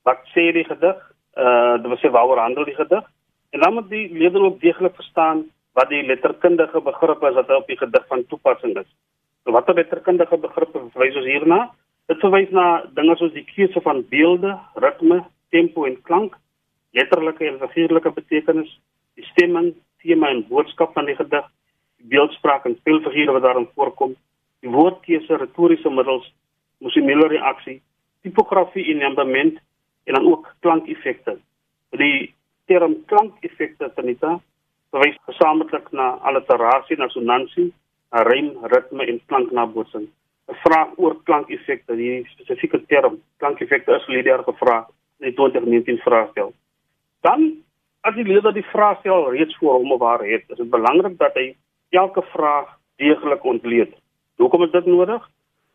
wat 0.05 0.21
sê 0.35 0.53
die 0.53 0.65
gedig, 0.65 0.97
uh 1.37 1.75
dit 1.83 1.89
wil 1.91 1.99
sê 1.99 2.11
waaroor 2.11 2.39
handel 2.39 2.65
die 2.65 2.79
gedig. 2.79 3.05
En 3.51 3.61
dan 3.61 3.75
moet 3.75 3.89
die 3.91 4.09
leerder 4.13 4.43
ook 4.43 4.61
deeglik 4.61 4.95
verstaan 4.95 5.45
wat 5.73 5.89
die 5.89 6.03
letterkundige 6.03 6.81
begrippe 6.81 7.29
is 7.29 7.35
wat 7.35 7.51
op 7.51 7.67
die 7.67 7.77
gedig 7.77 8.07
van 8.07 8.27
toepassing 8.27 8.77
is. 8.79 8.91
So 9.45 9.53
watter 9.53 9.75
letterkundige 9.75 10.37
begrippe 10.37 10.79
verwys 10.93 11.17
ons 11.17 11.27
hierna? 11.27 11.71
Dit 12.07 12.19
verwys 12.19 12.51
na 12.51 12.85
dinge 12.95 13.17
soos 13.17 13.33
die 13.33 13.45
keuse 13.55 13.81
van 13.81 14.05
beelde, 14.09 14.59
ritme, 14.75 15.25
tempo 15.51 15.85
en 15.85 16.03
klank, 16.03 16.37
letterlike 16.97 17.45
en 17.45 17.59
figuurlike 17.61 18.13
betekenis, 18.17 18.71
die 19.17 19.25
stemming, 19.33 19.75
tema 20.03 20.31
en 20.33 20.45
boodskap 20.49 20.95
van 20.97 21.09
die 21.09 21.17
gedig, 21.17 21.47
die 22.01 22.09
beeldspraak 22.15 22.67
en 22.69 22.77
speelfigure 22.81 23.37
wat 23.37 23.45
daarin 23.45 23.69
voorkom 23.75 24.17
die 24.65 24.73
woordkeuse, 24.73 25.39
retoriese 25.41 25.91
middels, 25.93 26.27
emosionele 26.81 27.29
reaksie, 27.33 27.81
tipografie 28.25 28.87
en 28.95 29.05
ambement 29.11 29.59
en 30.07 30.19
dan 30.19 30.27
ook 30.27 30.49
klankeffekte. 30.65 31.37
Die 32.01 32.35
term 32.71 32.97
klankeffekte 33.11 33.91
Tanita 33.95 34.37
verwys 34.95 35.19
gesamentlik 35.29 35.91
na 35.93 36.17
alliterasie, 36.29 36.99
na 36.99 37.09
sonansie, 37.13 37.71
na 38.13 38.23
rym, 38.27 38.53
ritme 38.73 39.07
en 39.07 39.21
klanknabootsing. 39.31 40.09
'n 40.49 40.59
Vraag 40.63 40.95
oor 40.97 41.17
klankeffekte, 41.29 41.97
die 41.97 42.27
spesifieke 42.35 42.79
term 42.87 43.21
klankeffekte 43.43 43.97
is 43.97 44.07
leerder 44.07 44.45
gevra 44.47 44.87
in 45.19 45.31
die 45.31 45.35
2019 45.35 45.99
vraestel. 45.99 46.53
Dan 47.27 47.47
as 48.07 48.15
die 48.15 48.25
leerder 48.27 48.55
die 48.55 48.67
vraestel 48.71 49.31
reeds 49.35 49.57
voor 49.59 49.81
hom 49.81 49.93
of 49.93 50.03
haar 50.07 50.23
het, 50.23 50.45
is 50.47 50.59
dit 50.61 50.71
belangrik 50.71 51.17
dat 51.19 51.35
hy 51.35 51.47
elke 51.91 52.23
vraag 52.33 52.69
deeglik 53.03 53.45
ontleed. 53.45 53.95
Hoekom 54.39 54.63
is 54.67 54.75
dit 54.75 54.87
nodig? 54.87 55.25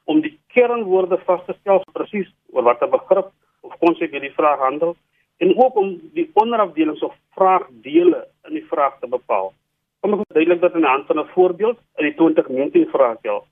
Om 0.07 0.21
die 0.23 0.37
kernwoorde 0.55 1.19
vas 1.25 1.41
te 1.47 1.55
stel 1.59 1.83
presies 1.97 2.29
oor 2.53 2.63
watter 2.69 2.89
begrip 2.93 3.33
of 3.67 3.73
konsep 3.83 4.13
hierdie 4.15 4.31
vraag 4.37 4.63
handel 4.63 4.95
en 5.43 5.51
ook 5.57 5.75
om 5.81 5.91
die 6.15 6.29
onderafdelings 6.43 7.03
of 7.03 7.17
vraagdele 7.35 8.23
in 8.47 8.55
die 8.59 8.65
vraag 8.69 8.95
te 9.01 9.09
bepaal. 9.11 9.51
Kom 10.01 10.15
ek 10.15 10.23
verduidelik 10.29 10.63
dit 10.63 10.77
aan 10.77 10.85
die 10.85 10.93
hand 10.93 11.09
van 11.11 11.19
'n 11.19 11.33
voorbeeld 11.35 11.79
in 11.97 12.05
die 12.05 12.15
2019 12.15 12.87
vraestel. 12.95 13.43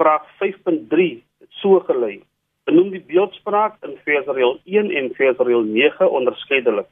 Vraag 0.00 0.26
5.3 0.42 1.22
het 1.38 1.52
so 1.62 1.80
gelei: 1.86 2.22
Benoem 2.64 2.90
die 2.90 3.04
beeldspraak 3.12 3.78
in 3.86 3.96
versreël 4.04 4.58
1 4.64 4.90
en 4.90 5.14
versreël 5.14 5.62
9 5.62 6.10
onderskeidelik. 6.10 6.90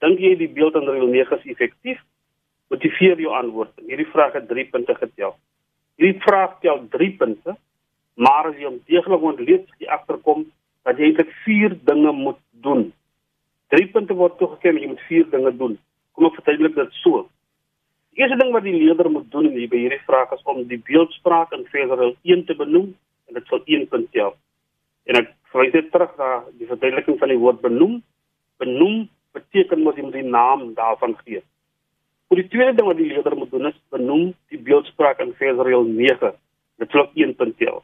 Dink 0.00 0.20
jy 0.22 0.36
die 0.40 0.48
beeld 0.48 0.76
in 0.80 0.88
reël 0.88 1.10
9 1.12 1.36
is 1.36 1.50
effektief? 1.52 1.98
Motiveer 2.72 3.20
jou 3.20 3.32
antwoord. 3.36 3.72
Hierdie 3.84 4.08
vraag 4.12 4.38
het 4.38 4.46
3 4.48 4.64
punte 4.72 4.94
getel. 4.96 5.34
Hierdie 6.00 6.22
vraag 6.24 6.56
tel 6.62 6.86
3 6.94 7.10
punte, 7.20 7.56
maar 8.16 8.48
as 8.48 8.56
jy 8.56 8.70
om 8.70 8.78
deeglik 8.88 9.26
ontleed 9.32 9.68
jy 9.82 9.90
agterkom 9.92 10.46
dat 10.88 10.96
jy 10.96 11.10
eintlik 11.10 11.34
4 11.44 11.76
dinge 11.90 12.14
moet 12.16 12.40
doen. 12.64 12.88
3 13.74 13.90
punte 13.92 14.16
word 14.16 14.38
toegeken 14.40 14.80
jy 14.80 14.88
moet 14.94 15.04
4 15.10 15.28
dinge 15.34 15.52
doen. 15.60 15.76
Kom 16.16 16.30
ek 16.30 16.40
verduidelik 16.40 16.78
dit 16.78 16.96
so. 17.02 17.26
Die 18.14 18.24
eerste 18.24 18.40
ding 18.40 18.54
wat 18.56 18.64
die 18.64 18.74
leerder 18.74 19.10
moet 19.12 19.28
doen 19.30 19.50
in 19.50 19.58
hierdie 19.60 20.00
vraag 20.08 20.32
is 20.34 20.48
om 20.48 20.64
die 20.68 20.80
beeldspraak 20.88 21.52
in 21.56 21.68
Versreel 21.68 22.16
1 22.24 22.46
te 22.48 22.56
benoem 22.56 22.94
en 23.28 23.36
dit 23.36 23.52
sal 23.52 23.60
1 23.66 23.86
punt 23.92 24.08
tel. 24.16 24.32
En 25.04 25.20
ek 25.20 25.30
verwys 25.52 25.76
dit 25.76 25.92
terug 25.92 26.16
na 26.16 26.32
die 26.56 26.68
verduideliking 26.70 27.20
van 27.20 27.32
die 27.32 27.40
woord 27.40 27.60
benoem. 27.60 28.00
Benoem 28.62 29.08
beteken 29.36 29.82
mos 29.84 29.96
jy 29.96 30.04
moet 30.06 30.18
die 30.18 30.26
naam 30.26 30.72
daarvan 30.74 31.16
gee. 31.24 31.42
Vir 32.30 32.42
die 32.42 32.48
tweede 32.50 32.76
ding 32.78 32.86
wat 32.86 32.98
die 33.00 33.08
leerder 33.10 33.36
moet 33.36 33.50
doen 33.50 33.70
is 33.70 33.78
benoem 33.90 34.26
die 34.54 34.60
beeldspraak 34.66 35.22
in 35.24 35.32
Versreel 35.38 35.86
9. 35.86 36.32
Dit 36.78 36.92
sal 36.94 37.08
1 37.14 37.34
punt 37.38 37.56
tel. 37.58 37.80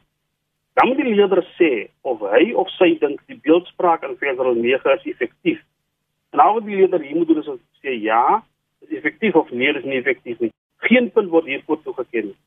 Dan 0.79 0.91
moet 0.91 1.01
die 1.01 1.15
leerder 1.15 1.41
sê 1.57 1.71
of 2.07 2.21
hy 2.31 2.53
of 2.55 2.69
sy 2.77 2.93
dink 3.01 3.23
die 3.31 3.39
beeldspraak 3.43 4.05
in 4.07 4.15
Versreel 4.21 4.59
9 4.61 4.93
is 4.93 5.09
effektief. 5.13 5.63
En 6.31 6.43
al 6.43 6.59
wat 6.59 6.67
die 6.67 6.77
leerder 6.79 7.03
hier 7.03 7.17
moet 7.17 7.27
doen 7.31 7.41
is 7.43 7.49
sê 7.83 7.97
ja, 8.03 8.43
is 8.85 8.95
effektief 8.99 9.35
of 9.35 9.51
nee, 9.51 9.73
is 9.73 9.83
nie 9.83 9.99
effektief 9.99 10.39
nie. 10.43 10.53
Geen 10.87 11.11
punt 11.11 11.31
word 11.33 11.49
hiervoor 11.49 11.81
toegeken 11.83 12.31
nie. 12.31 12.37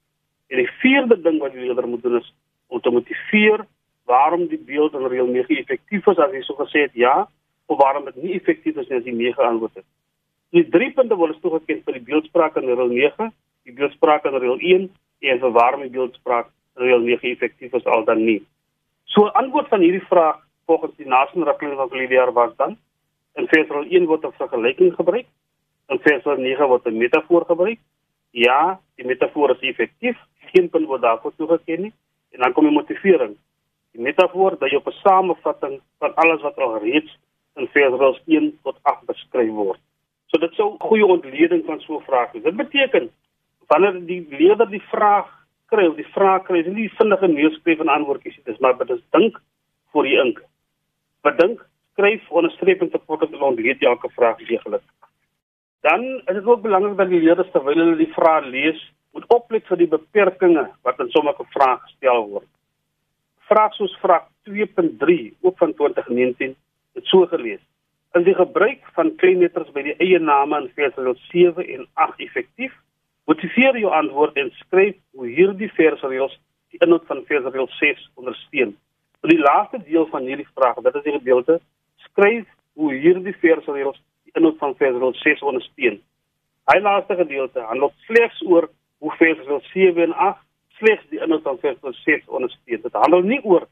En 0.51 0.63
die 0.63 0.71
vierde 0.81 1.21
ding 1.21 1.37
wat 1.43 1.53
die 1.53 1.67
leerder 1.67 1.89
moet 1.89 2.03
doen 2.03 2.17
is 2.21 2.33
om 2.71 2.81
te 2.81 2.91
motiveer 2.91 3.67
waarom 4.09 4.47
die 4.49 4.63
beeld 4.67 4.95
in 4.95 5.07
reël 5.07 5.29
9 5.29 5.61
effektief 5.61 6.07
is 6.07 6.19
as 6.19 6.33
hy 6.33 6.41
so 6.47 6.57
gesê 6.59 6.87
het 6.87 6.97
ja 6.99 7.29
of 7.71 7.79
waarom 7.79 8.05
dit 8.05 8.17
nie 8.23 8.35
effektief 8.35 8.77
is 8.83 8.91
as 8.91 9.05
hy 9.07 9.15
9 9.15 9.47
antwoord 9.47 9.79
het. 9.79 9.87
Die 10.51 10.65
drie 10.75 10.91
punte 10.95 11.15
word 11.15 11.39
toegeken 11.43 11.83
vir 11.87 11.99
die 11.99 12.07
beeldspraak 12.09 12.57
in 12.59 12.67
reël 12.67 12.91
9, 12.91 13.29
die 13.69 13.75
beeldspraak 13.77 14.27
in 14.27 14.39
reël 14.43 14.59
1 14.59 14.89
en 15.31 15.43
vir 15.45 15.53
waarom 15.55 15.85
die 15.87 15.93
beeldspraak 15.95 16.49
in 16.79 16.89
reël 16.89 17.05
9 17.07 17.31
effektief 17.31 17.77
is 17.79 17.87
al 17.87 18.03
dan 18.09 18.25
nie. 18.27 18.41
So 19.15 19.31
antwoord 19.43 19.71
van 19.71 19.87
hierdie 19.87 20.03
vraag 20.09 20.43
volgens 20.67 20.97
die 20.99 21.07
nasionale 21.07 21.53
riglyne 21.53 21.79
van 21.79 21.95
Olivier 21.95 22.35
was 22.35 22.57
dan 22.59 22.77
in 23.39 23.47
versrol 23.55 23.87
1 23.87 24.11
word 24.11 24.27
'n 24.27 24.35
vergelyking 24.43 24.93
gebruik, 24.99 25.27
in 25.89 26.03
versrol 26.09 26.43
9 26.43 26.69
word 26.75 26.87
'n 26.87 26.99
metafoor 26.99 27.47
gebruik. 27.47 27.79
Ja, 28.31 28.81
die 28.97 29.07
metafoor 29.07 29.51
is 29.55 29.63
effektief, 29.71 30.19
geen 30.53 30.71
punt 30.71 30.87
word 30.87 31.03
daarvoor 31.03 31.33
toegeken 31.37 31.83
nie 31.83 31.93
en 32.35 32.41
dan 32.41 32.53
kom 32.53 32.65
die 32.65 32.75
motivering. 32.75 33.37
Die 33.93 34.03
metafoor 34.03 34.59
dui 34.59 34.77
op 34.77 34.87
'n 34.87 35.01
samevatting 35.03 35.81
van 35.99 36.15
alles 36.15 36.43
wat 36.43 36.59
al 36.59 36.79
reeds 36.79 37.19
in 37.57 37.69
versrol 37.75 38.19
1 38.27 38.59
tot 38.63 38.79
8 38.83 39.07
beskryf 39.07 39.51
word. 39.51 39.81
So 40.31 40.39
dit 40.39 40.55
sou 40.55 40.75
'n 40.75 40.87
goeie 40.89 41.07
ontleding 41.07 41.65
van 41.65 41.81
so 41.81 41.97
'n 41.99 42.07
vraag 42.07 42.33
wees. 42.33 42.43
Dit 42.43 42.57
beteken 42.57 43.11
wanneer 43.67 44.07
die 44.07 44.27
leerder 44.31 44.71
die 44.71 44.83
vraag 44.91 45.29
kry 45.67 45.87
of 45.87 45.97
die 45.97 46.13
vraag 46.15 46.45
kry, 46.45 46.61
is 46.61 46.67
nie 46.67 46.89
vinnige 46.99 47.29
neerskryf 47.29 47.81
en 47.81 47.89
antwoordjies 47.89 48.37
nie, 48.37 48.45
dis 48.45 48.59
maar 48.59 48.79
dit 48.79 48.91
is 48.91 49.03
dink 49.11 49.41
voor 49.93 50.03
die 50.03 50.19
ink. 50.19 50.43
Bedink, 51.23 51.67
skryf 51.93 52.31
onderstreep 52.31 52.83
en 52.83 52.91
support 52.91 53.27
om 53.27 53.43
ontleed 53.43 53.83
elke 53.83 54.11
vraag 54.17 54.39
deeglik. 54.39 54.83
Dan 55.81 56.03
is 56.05 56.35
dit 56.35 56.45
ook 56.45 56.63
belangrik 56.63 56.97
dat 56.97 57.09
die 57.09 57.21
leerders 57.21 57.51
terwyl 57.51 57.79
hulle 57.79 57.97
die 57.97 58.13
vraag 58.13 58.45
lees, 58.45 58.81
moet 59.13 59.27
oplet 59.35 59.67
vir 59.67 59.77
die 59.77 59.91
beperkings 59.91 60.75
wat 60.87 60.99
in 61.03 61.11
sommige 61.11 61.45
vrae 61.55 61.79
gestel 61.85 62.27
word. 62.29 62.51
Vraag 63.51 63.75
soos 63.75 63.97
vraag 64.03 64.27
2.3 64.49 65.17
ook 65.41 65.57
van 65.59 65.75
2019 65.75 66.55
het 66.95 67.07
so 67.07 67.27
gelees: 67.27 67.61
Is 68.19 68.25
die 68.25 68.35
gebruik 68.35 68.85
van 68.97 69.15
kleinletters 69.17 69.71
by 69.75 69.83
die 69.87 69.97
eie 70.03 70.19
name 70.19 70.59
in 70.59 70.71
versreël 70.75 71.17
7 71.31 71.67
en 71.77 71.87
8 71.95 72.23
effektief? 72.27 72.73
Motiveer 73.31 73.79
jou 73.79 73.93
antwoord 73.95 74.39
en 74.41 74.51
skryf 74.65 74.97
hoe 75.15 75.29
hierdie 75.31 75.71
versreëls 75.77 76.35
die 76.75 76.81
inhoud 76.83 77.07
van 77.07 77.23
versreël 77.29 77.69
6 77.79 78.07
ondersteun. 78.19 78.75
Vir 79.21 79.35
die 79.35 79.43
laaste 79.43 79.79
deel 79.87 80.07
van 80.11 80.27
hierdie 80.27 80.49
vraag, 80.55 80.81
dit 80.83 80.95
is 80.95 81.07
die 81.07 81.19
gedeelte 81.19 81.61
skryf 82.09 82.47
hoe 82.75 82.93
hierdie 82.95 83.37
versreëls 83.43 83.99
die 84.27 84.35
inhoud 84.35 84.59
van 84.59 84.75
versreël 84.79 85.15
6 85.23 85.43
ondersteun. 85.53 86.01
Hy 86.71 86.79
laaste 86.83 87.17
gedeelte 87.19 87.63
handel 87.67 87.93
slegs 88.07 88.43
oor 88.47 88.71
hoe 88.99 89.13
versreël 89.19 89.63
7 89.73 90.09
en 90.09 90.15
8 90.15 90.43
slegs 90.81 91.07
die 91.11 91.21
inhoud 91.23 91.47
van 91.47 91.59
versreël 91.63 91.95
6 92.03 92.27
ondersteun. 92.27 92.83
Dit 92.83 92.99
handel 93.05 93.23
nie 93.27 93.41
oor 93.45 93.67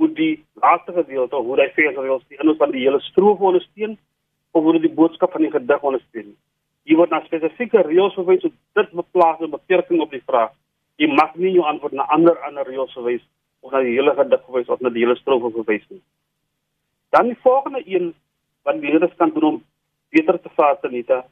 hoe 0.00 0.08
die 0.16 0.44
laaste 0.62 0.92
gedeelte 0.96 1.36
hoe 1.36 1.56
hy 1.60 1.66
versreëls 1.76 2.22
die 2.32 2.38
inhoud 2.40 2.60
van 2.62 2.70
die 2.72 2.84
hele 2.86 3.00
strofe 3.04 3.44
ondersteun 3.50 3.98
of 4.56 4.64
hoe 4.64 4.78
die 4.80 4.92
boodskap 5.00 5.34
van 5.36 5.44
die 5.44 5.50
gedig 5.52 5.82
ondersteun. 5.84 6.30
Jy 6.88 6.96
word 6.96 7.10
na 7.12 7.20
spesifieke 7.26 7.82
reëls 7.84 8.16
verwys 8.16 8.46
om 8.48 8.54
dit 8.78 8.94
beplaas 8.96 9.42
'n 9.44 9.50
beperking 9.52 10.00
op 10.00 10.14
die 10.16 10.22
vraag. 10.24 10.54
Jy 10.96 11.08
mag 11.12 11.34
nie 11.36 11.52
jou 11.52 11.66
antwoord 11.68 11.92
na 11.92 12.06
ander 12.16 12.38
ander 12.48 12.64
reëls 12.64 12.96
verwys 12.96 13.20
of 13.60 13.72
na 13.72 13.82
die 13.84 13.92
hele 13.98 14.14
gedig 14.14 14.40
verwys 14.46 14.68
of 14.68 14.80
na 14.80 14.88
die 14.88 15.04
hele 15.04 15.16
strofe 15.16 15.50
verwys 15.52 15.84
nie. 15.90 16.02
Dan 17.10 17.26
die 17.26 17.38
volgende 17.42 17.82
een 17.84 18.14
wat 18.64 18.80
die 18.80 18.90
leerders 18.90 19.16
kan 19.16 19.30
doen 19.30 19.44
om 19.44 19.64
beter 20.08 20.40
te 20.40 20.88
nita, 20.88 21.24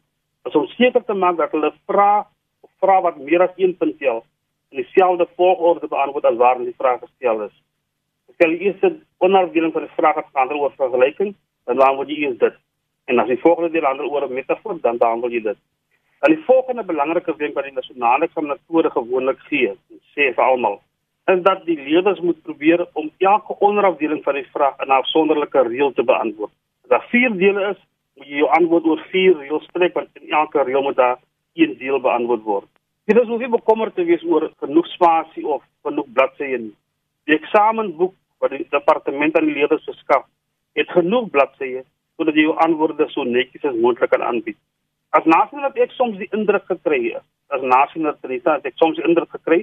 is 0.45 0.55
om 0.55 0.67
seker 0.67 1.05
te 1.05 1.15
maak 1.15 1.37
dat 1.37 1.51
hulle 1.51 1.73
vra 1.87 2.27
of 2.61 2.71
vra 2.81 3.01
wat 3.01 3.17
meer 3.17 3.43
as 3.43 3.57
een 3.57 3.77
punt 3.77 3.99
tel 3.99 4.25
in 4.71 4.83
dieselfde 4.83 5.27
volgorde 5.37 5.89
beantwoord 5.89 6.25
as 6.25 6.37
waarin 6.37 6.65
die 6.65 6.77
vraag 6.77 7.01
gestel 7.01 7.43
is 7.43 7.57
stel 8.39 8.55
jy 8.55 8.71
eers 8.71 8.83
'n 8.87 9.03
onderafdeling 9.19 9.73
van 9.73 9.83
die 9.83 9.97
vraag 9.97 10.15
wat 10.15 10.31
gaan 10.33 10.53
oor 10.53 10.73
vergelyking, 10.77 11.35
dan 11.67 11.77
beantwoord 11.77 12.09
jy 12.09 12.19
eers 12.23 12.39
dit. 12.39 12.55
En 13.07 13.19
as 13.19 13.27
die 13.27 13.41
volgende 13.41 13.71
deel 13.71 13.89
handel 13.91 14.11
oor 14.11 14.29
'n 14.29 14.35
metafoor, 14.35 14.79
dan 14.81 14.99
beantwoord 14.99 15.33
jy 15.33 15.43
dit. 15.43 15.59
En 16.21 16.35
die 16.35 16.45
volgende 16.45 16.85
belangrike 16.85 17.35
ding 17.37 17.55
wat 17.55 17.65
die 17.65 17.73
nasionale 17.73 18.25
eksaminator 18.25 18.91
gewoonlik 18.91 19.39
gee, 19.49 19.75
sê 20.15 20.35
vir 20.35 20.45
almal, 20.45 20.81
is 21.27 21.43
dat 21.43 21.65
die 21.67 21.77
leerders 21.77 22.21
moet 22.21 22.43
probeer 22.43 22.87
om 22.93 23.11
elke 23.19 23.59
onderafdeling 23.59 24.23
van 24.25 24.35
die 24.35 24.49
vraag 24.53 24.79
in 24.83 24.89
'n 24.89 25.01
afsonderlike 25.01 25.63
reël 25.63 25.93
te 25.93 26.03
beantwoord. 26.03 26.51
As 26.83 26.89
daar 26.89 27.07
vier 27.11 27.31
dele 27.31 27.71
is, 27.71 27.81
moet 28.17 28.27
jy 28.27 28.37
jou 28.37 28.49
antwoord 28.49 28.85
oor 28.85 29.03
vier 29.11 29.37
reëls 29.39 29.65
strek 29.65 29.95
want 29.95 30.09
in 30.15 30.31
elke 30.31 30.63
reël 30.63 30.83
moet 30.83 30.97
daar 30.97 31.19
een 31.55 31.77
deel 31.79 32.01
beantwoord 32.01 32.43
word. 32.43 32.69
Dit 33.05 33.17
is 33.17 33.29
hoef 33.29 33.39
nie 33.39 33.49
bekommerd 33.49 33.95
te 33.95 34.05
wees 34.05 34.25
oor 34.25 34.51
genoeg 34.61 34.87
spasie 34.87 35.47
of 35.47 35.63
genoeg 35.83 36.07
bladsye 36.13 36.59
nie. 36.59 36.75
Die 37.25 37.35
eksamenboek 37.35 38.15
wat 38.43 38.55
die 38.55 38.67
departement 38.71 39.37
aan 39.37 39.49
die 39.51 39.57
leerders 39.59 39.85
verskaf, 39.89 40.27
het 40.79 40.91
genoeg 40.95 41.31
bladsye 41.35 41.85
sodat 42.19 42.35
jy 42.35 42.49
jou 42.49 42.57
antwoorde 42.65 43.07
so 43.13 43.25
netjies 43.25 43.67
as 43.69 43.77
moontlik 43.79 44.11
kan 44.11 44.25
aanbied. 44.27 44.59
As 45.15 45.25
nasionaal 45.25 45.71
het 45.71 45.87
ek 45.87 45.95
soms 45.97 46.19
die 46.19 46.29
indruk 46.35 46.67
gekry, 46.67 47.15
as 47.55 47.63
nasionaal 47.63 48.17
het 48.19 48.67
ek 48.67 48.79
soms 48.81 48.99
die 48.99 49.07
indruk 49.07 49.31
gekry 49.37 49.61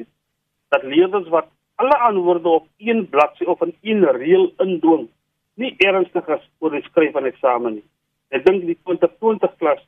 dat 0.73 0.88
leerders 0.88 1.27
wat 1.33 1.51
alle 1.75 1.97
antwoorde 2.07 2.49
op 2.61 2.67
een 2.79 3.03
bladsy 3.11 3.43
of 3.43 3.61
in 3.61 3.73
een 3.83 4.05
reël 4.17 4.47
indwing, 4.63 5.09
nie 5.55 5.75
ernstig 5.83 6.27
is 6.31 6.47
oor 6.59 6.71
die 6.71 6.83
skryf 6.88 7.11
van 7.15 7.27
eksamen 7.27 7.77
nie. 7.79 7.85
Ek 8.31 8.45
dink 8.47 8.63
die 8.67 8.77
2020 8.88 9.59
klas 9.59 9.83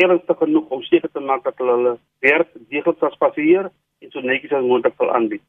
ernstig 0.00 0.38
genoeg 0.40 0.70
om 0.72 0.82
seker 0.86 1.10
te 1.12 1.20
maak 1.20 1.44
dat 1.44 1.58
hulle 1.60 1.76
hulle 1.76 1.94
werk 2.24 2.52
deeglik 2.72 3.00
sal 3.00 3.12
spasieer 3.16 3.70
en 4.00 4.12
so 4.12 4.22
netjies 4.24 4.54
as 4.56 4.64
moontlik 4.64 4.96
sal 4.96 5.12
aanbied. 5.16 5.42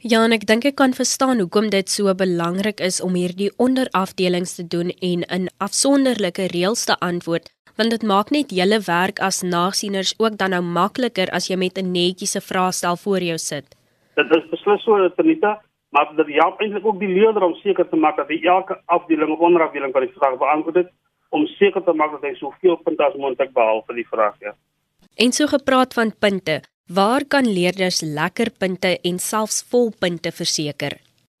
Ja, 0.00 0.22
en 0.24 0.32
ek 0.32 0.46
dink 0.48 0.64
ek 0.64 0.78
kan 0.80 0.94
verstaan 0.96 1.42
hoekom 1.42 1.66
dit 1.68 1.90
so 1.92 2.08
belangrik 2.16 2.78
is 2.80 3.02
om 3.04 3.18
hierdie 3.18 3.50
onderafdelings 3.60 4.54
te 4.56 4.64
doen 4.64 4.94
en 4.96 5.26
in 5.36 5.50
afsonderlike 5.60 6.46
reëls 6.54 6.86
te 6.88 6.96
antwoord, 7.04 7.50
want 7.76 7.92
dit 7.92 8.06
maak 8.08 8.32
net 8.32 8.54
julle 8.56 8.78
werk 8.86 9.20
as 9.20 9.42
nasieners 9.44 10.14
ook 10.16 10.38
dan 10.40 10.56
nou 10.56 10.62
makliker 10.64 11.28
as 11.36 11.50
jy 11.50 11.58
met 11.60 11.76
'n 11.76 11.92
netjiese 11.92 12.40
vraestel 12.40 12.96
voor 12.96 13.20
jou 13.20 13.36
sit. 13.36 13.76
Dit 14.16 14.32
is 14.38 14.48
beslis 14.48 14.82
so, 14.84 14.96
Tanita, 15.16 15.60
maar 15.92 16.08
dit 16.16 16.32
help 16.40 16.60
eintlik 16.60 16.86
ook 16.86 16.98
die 16.98 17.14
leerder 17.20 17.42
om 17.42 17.54
seker 17.60 17.88
te 17.88 17.96
maak 17.96 18.16
dat 18.16 18.28
hy 18.28 18.40
elke 18.44 18.80
afdeling 18.86 19.30
of 19.30 19.38
onderafdeling 19.38 19.92
van 19.92 20.02
die 20.02 20.16
vraag 20.16 20.38
beantwoord 20.38 20.76
het 20.76 20.90
om 21.28 21.46
seker 21.46 21.84
te 21.84 21.92
maak 21.92 22.10
dat 22.12 22.22
hy 22.22 22.34
soveel 22.34 22.76
punte 22.76 23.04
as 23.04 23.14
moontlik 23.14 23.52
behaal 23.52 23.84
vir 23.86 23.94
die 23.94 24.08
vraag, 24.08 24.36
ja. 24.40 24.54
En 25.16 25.32
so 25.32 25.46
gepraat 25.46 25.92
van 25.94 26.12
punte, 26.18 26.62
Waar 26.94 27.22
kan 27.28 27.46
leerders 27.46 28.00
lekker 28.02 28.48
punte 28.58 28.98
en 29.08 29.18
selfs 29.22 29.60
volpunte 29.70 30.32
verseker? 30.34 30.96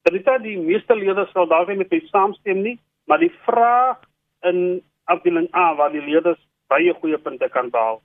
Is 0.06 0.28
die 0.44 0.58
meeste 0.58 0.94
leerders 0.94 1.32
sal 1.34 1.48
daarmee 1.50 1.80
met 1.80 1.90
my 1.90 1.98
saamstem 2.06 2.60
nie, 2.62 2.76
maar 3.10 3.18
die 3.18 3.32
vraag 3.46 3.98
in 4.46 4.78
afdeling 5.10 5.48
A 5.50 5.74
waar 5.74 5.90
die 5.90 6.04
leerders 6.04 6.38
baie 6.70 6.94
goeie 7.00 7.18
punte 7.18 7.48
kan 7.50 7.70
behaal, 7.74 7.98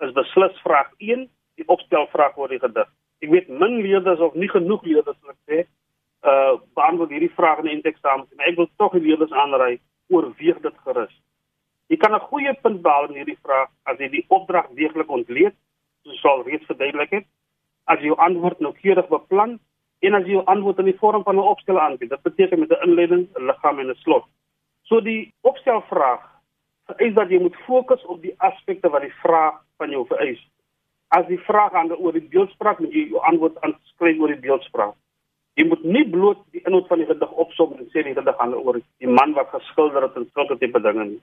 is 0.00 0.14
beslis 0.16 0.56
vraag 0.64 0.88
1, 0.96 1.26
die 1.60 1.68
opstelvraag 1.68 2.38
oor 2.40 2.48
die 2.48 2.62
gedig. 2.64 2.88
Ek 3.20 3.28
weet 3.34 3.52
min 3.52 3.76
leerders 3.84 4.24
of 4.24 4.32
nie 4.32 4.48
genoeg 4.48 4.88
leerders 4.88 5.20
wat 5.28 5.36
sê, 5.44 5.66
uh 6.24 6.56
beantwoord 6.80 7.12
hierdie 7.12 7.34
vraag 7.36 7.60
in 7.60 7.68
die 7.68 7.76
eindeksamen, 7.76 8.24
maar 8.32 8.48
ek 8.48 8.56
wil 8.62 8.70
tog 8.80 8.96
die 8.96 9.04
leerders 9.10 9.36
aanraai 9.36 9.76
oorweeg 10.08 10.64
dit 10.64 10.80
gerus. 10.88 11.12
Jy 11.92 12.00
kan 12.00 12.16
'n 12.16 12.28
goeie 12.32 12.56
punt 12.64 12.80
behaal 12.80 13.12
in 13.12 13.20
hierdie 13.20 13.42
vraag 13.44 13.68
as 13.84 14.00
jy 14.00 14.08
die 14.16 14.26
opdrag 14.32 14.72
deeglik 14.80 15.12
ontleed 15.12 15.60
soos 16.06 16.24
al 16.24 16.44
reeds 16.46 16.66
verduidelik 16.66 17.10
het, 17.10 17.26
as 17.90 18.00
jy 18.00 18.10
jou 18.10 18.18
antwoord 18.22 18.62
noukeurig 18.64 19.08
beplan 19.10 19.58
en 20.06 20.18
as 20.18 20.26
jy 20.26 20.36
jou 20.36 20.44
antwoord 20.52 20.82
in 20.82 20.90
die 20.90 20.98
vorm 21.00 21.24
van 21.24 21.36
'n 21.36 21.52
opstel 21.52 21.80
aanbied. 21.80 22.10
Dit 22.10 22.22
beteken 22.22 22.60
met 22.60 22.70
'n 22.70 22.82
inleiding, 22.88 23.28
'n 23.34 23.46
liggaam 23.46 23.78
en 23.78 23.90
'n 23.90 24.02
slot. 24.04 24.24
So 24.82 25.00
die 25.00 25.32
opstelvraag 25.42 26.22
vereis 26.86 27.14
dat 27.14 27.30
jy 27.30 27.40
moet 27.40 27.56
fokus 27.66 28.04
op 28.04 28.22
die 28.22 28.34
aspekte 28.38 28.88
wat 28.88 29.02
die 29.02 29.14
vraag 29.22 29.54
van 29.76 29.90
jou 29.90 30.06
vereis. 30.06 30.40
As 31.08 31.26
die 31.26 31.38
vraag 31.38 31.72
handel 31.72 31.98
oor 31.98 32.12
die 32.12 32.28
beeldspraak, 32.28 32.78
moet 32.78 32.92
jy 32.92 33.08
jou 33.08 33.22
antwoord 33.22 33.60
aanskryf 33.60 34.20
oor 34.20 34.28
die 34.28 34.44
beeldspraak. 34.46 34.94
Jy 35.54 35.64
moet 35.66 35.84
nie 35.84 36.04
bloot 36.10 36.38
die 36.52 36.60
inhoud 36.64 36.86
van 36.86 36.98
die 36.98 37.06
gedig 37.06 37.32
opsom 37.32 37.72
en 37.78 37.86
sê 37.86 38.02
die 38.02 38.14
gedig 38.14 38.36
handel 38.36 38.60
oor 38.60 38.80
die 38.98 39.08
man 39.08 39.32
wat 39.32 39.48
geskilder 39.48 40.02
het 40.02 40.16
en 40.16 40.28
sulke 40.34 40.58
tipe 40.58 40.80
dinge 40.80 41.04
nie. 41.04 41.20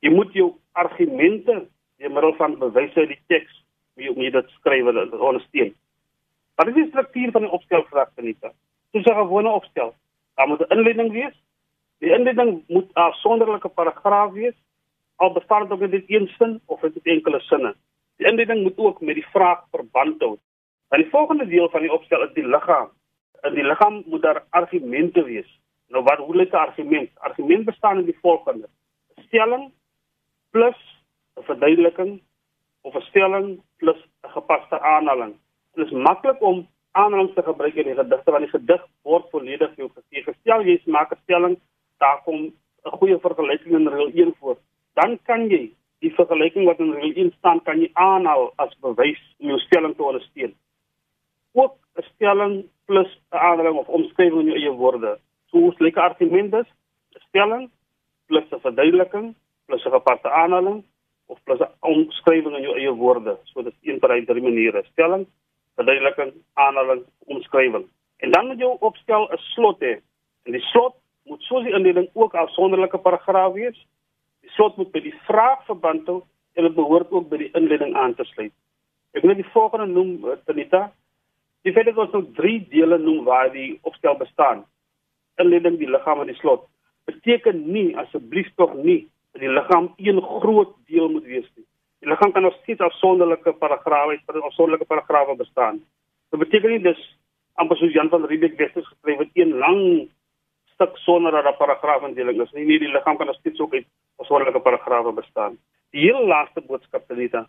Jy 0.00 0.10
moet 0.10 0.32
jou 0.32 0.52
argumente 0.72 1.66
deur 1.98 2.10
middel 2.10 2.34
van 2.34 2.58
bewyse 2.58 3.00
uit 3.00 3.08
die 3.08 3.22
teks 3.26 3.63
wie 3.94 4.10
om 4.10 4.30
dit 4.30 4.50
skryf 4.58 4.86
en 4.86 5.20
ondersteun. 5.20 5.74
Wat 6.54 6.68
is 6.68 6.74
die 6.74 6.88
struktuur 6.88 7.30
van 7.30 7.46
die 7.46 7.50
opstelvraag 7.50 8.10
Anita? 8.18 8.52
Dis 8.90 9.06
'n 9.06 9.14
gewone 9.14 9.48
opstel. 9.48 9.94
Daar 10.34 10.48
moet 10.48 10.60
'n 10.60 10.72
inleiding 10.74 11.12
wees. 11.12 11.36
Die 11.98 12.10
inleiding 12.10 12.64
moet 12.68 12.90
'n 12.94 13.12
sonderlike 13.12 13.68
paragraaf 13.68 14.32
wees. 14.32 14.54
Al 15.16 15.32
bestaan 15.32 15.68
dit 15.68 15.90
net 15.90 16.04
een 16.06 16.28
sin 16.38 16.60
of 16.66 16.82
is 16.82 16.92
dit 16.92 17.06
enkele 17.06 17.40
sinne. 17.40 17.74
Die 18.16 18.26
inleiding 18.26 18.62
moet 18.62 18.78
ook 18.78 19.00
met 19.00 19.14
die 19.14 19.26
vraag 19.26 19.64
verband 19.70 20.20
hou. 20.20 20.38
Dan 20.88 21.00
die 21.00 21.10
volgende 21.10 21.46
deel 21.46 21.68
van 21.68 21.80
die 21.80 21.92
opstel 21.92 22.22
is 22.22 22.34
die 22.34 22.46
liggaam. 22.46 22.88
In 23.42 23.54
die 23.54 23.64
liggaam 23.64 24.02
moet 24.06 24.22
daar 24.22 24.44
argumente 24.50 25.24
wees. 25.24 25.60
Nou 25.88 26.04
wat 26.04 26.18
hoe 26.18 26.36
lyk 26.36 26.52
'n 26.52 26.56
argument? 26.56 27.10
Argument 27.14 27.64
bestaan 27.64 27.98
in 27.98 28.04
die 28.04 28.18
volgende: 28.20 28.68
stelling 29.26 29.72
plus 30.50 30.78
'n 31.36 31.42
verduideliking 31.42 32.22
of 32.84 32.94
'n 32.94 33.06
stelling 33.10 33.62
plus 33.78 34.00
'n 34.24 34.30
gepaste 34.36 34.80
aanhaling. 34.80 35.34
Dit 35.74 35.86
is 35.86 35.92
maklik 35.92 36.40
om 36.42 36.68
aanhalings 36.92 37.34
te 37.34 37.42
gebruik 37.42 37.74
in 37.74 37.84
die 37.84 37.94
gedigte 37.94 38.30
want 38.30 38.44
die 38.44 38.58
gedig 38.58 38.82
word 39.02 39.30
volledig 39.30 39.70
vir 39.74 39.84
jou 39.84 39.90
gegee. 39.94 40.22
Gestel 40.22 40.60
jy 40.62 40.80
maak 40.86 41.12
'n 41.12 41.22
stelling, 41.22 41.56
daar 41.98 42.20
kom 42.24 42.40
'n 42.84 42.96
goeie 42.98 43.18
vergelyking 43.18 43.74
in 43.74 43.88
reël 43.88 44.10
1 44.14 44.34
voor. 44.40 44.56
Dan 44.94 45.18
kan 45.22 45.48
jy 45.48 45.72
die 45.98 46.14
vergelyking 46.14 46.64
wat 46.66 46.78
in 46.78 46.92
reël 46.92 47.16
1 47.16 47.32
staan 47.38 47.62
kan 47.62 47.80
jy 47.80 47.90
aanhaal 47.92 48.52
as 48.56 48.78
bewys 48.80 49.22
om 49.38 49.48
jou 49.48 49.58
stelling 49.58 49.96
te 49.96 50.02
ondersteun. 50.02 50.54
Ook 51.52 51.74
'n 51.96 52.02
stelling 52.14 52.64
plus 52.86 53.10
'n 53.32 53.36
aanhaling 53.36 53.76
of 53.76 53.88
omskrywing 53.88 54.40
in 54.40 54.46
jou 54.46 54.58
eie 54.58 54.70
woorde. 54.70 55.18
Soos 55.46 55.78
lekker 55.78 56.02
argumente, 56.02 56.66
stelling 57.28 57.70
plus 58.26 58.44
'n 58.52 58.60
verduideliking 58.60 59.34
plus 59.66 59.84
'n 59.84 59.90
gepaste 59.90 60.30
aanhaling 60.30 60.84
of 61.26 61.38
plus 61.44 61.60
'n 61.60 61.72
omskrywing 61.80 62.56
in 62.56 62.62
jou 62.62 62.76
eie 62.76 62.92
woorde. 62.92 63.38
So 63.44 63.62
dit 63.62 63.72
is 63.72 63.88
een 63.88 64.00
van 64.00 64.10
die 64.10 64.24
drie 64.24 64.42
maniere: 64.42 64.84
stelling, 64.92 65.26
verduideliking, 65.74 66.32
aanhaling, 66.54 67.02
omskrywing. 67.26 67.86
En 68.16 68.30
dan 68.30 68.46
moet 68.46 68.58
jy 68.58 68.76
opstel 68.80 69.28
'n 69.32 69.38
slot 69.38 69.80
hê. 69.80 70.00
En 70.44 70.52
die 70.52 70.60
slot 70.60 70.94
moet 71.24 71.42
soos 71.42 71.64
die 71.64 71.74
indeling 71.74 72.08
ook 72.12 72.34
'n 72.34 72.44
afsonderlike 72.46 72.98
paragraaf 72.98 73.52
wees. 73.52 73.86
Die 74.40 74.50
slot 74.50 74.76
moet 74.76 74.92
by 74.92 75.00
die 75.00 75.14
vraag 75.26 75.64
verband 75.64 76.06
hou 76.06 76.22
en 76.54 76.62
dit 76.62 76.74
behoort 76.74 77.10
ook 77.10 77.28
by 77.28 77.36
die 77.36 77.50
inleiding 77.52 77.94
aan 77.94 78.14
te 78.14 78.24
sluit. 78.24 78.52
Ek 79.12 79.22
wil 79.22 79.34
net 79.34 79.42
die 79.42 79.52
volgende 79.52 79.86
noem, 79.86 80.30
eh, 80.30 80.36
Tanita. 80.44 80.92
Die 81.62 81.72
feit 81.72 81.86
dat 81.86 81.96
ons 81.96 82.12
nou 82.12 82.32
drie 82.32 82.68
dele 82.68 82.98
noem 82.98 83.24
waar 83.24 83.52
die 83.52 83.78
opstel 83.82 84.16
bestaan. 84.16 84.64
Inleiding, 85.36 85.78
die 85.78 85.90
liggaam 85.90 86.20
en 86.20 86.26
die 86.26 86.36
slot 86.36 86.68
beteken 87.04 87.64
nie 87.72 87.96
asseblief 87.96 88.48
tog 88.56 88.74
nie 88.74 89.04
die 89.38 89.50
liggaam 89.50 89.92
een 89.96 90.22
groot 90.22 90.74
deel 90.86 91.08
moet 91.10 91.24
wees 91.24 91.48
nie. 91.54 91.66
Die 92.00 92.08
liggaam 92.08 92.32
kan 92.32 92.42
nog 92.42 92.56
steeds 92.62 92.80
afsonderlike 92.80 93.52
paragrawe 93.52 94.20
afsonderlike 94.26 94.84
paragrawe 94.84 95.36
bestaan. 95.36 95.82
Dit 96.30 96.38
beteken 96.38 96.70
nie 96.70 96.82
dis 96.82 97.02
amper 97.54 97.76
soos 97.76 97.92
Jan 97.92 98.08
van 98.08 98.26
Riebeeck 98.26 98.58
geskryf 98.58 99.18
het 99.18 99.30
een 99.32 99.58
lang 99.58 100.08
stuk 100.74 100.96
sonder 100.96 101.32
'n 101.32 101.56
paragraafindeling 101.56 102.40
is 102.42 102.52
nie. 102.52 102.64
Nee, 102.64 102.78
die 102.78 102.88
liggaam 102.88 103.16
kan 103.16 103.26
nog 103.26 103.36
steeds 103.36 103.60
ook 103.60 103.74
uit 103.74 103.86
persoonlike 104.16 104.60
paragrawe 104.60 105.12
bestaan. 105.12 105.58
Die 105.90 106.00
heel 106.00 106.26
laaste 106.26 106.60
boodskap 106.60 107.06
Telita. 107.06 107.46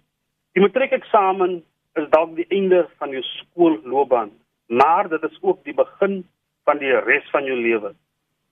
Die 0.54 0.62
matriekeksamen 0.62 1.64
is 1.94 2.10
dalk 2.10 2.36
die 2.36 2.46
einde 2.48 2.90
van 2.98 3.10
jou 3.10 3.22
skoolloopbaan, 3.24 4.32
maar 4.68 5.10
dit 5.10 5.24
is 5.24 5.38
ook 5.42 5.64
die 5.64 5.74
begin 5.74 6.28
van 6.64 6.78
die 6.78 7.00
res 7.00 7.30
van 7.30 7.44
jou 7.44 7.58
lewe. 7.58 7.94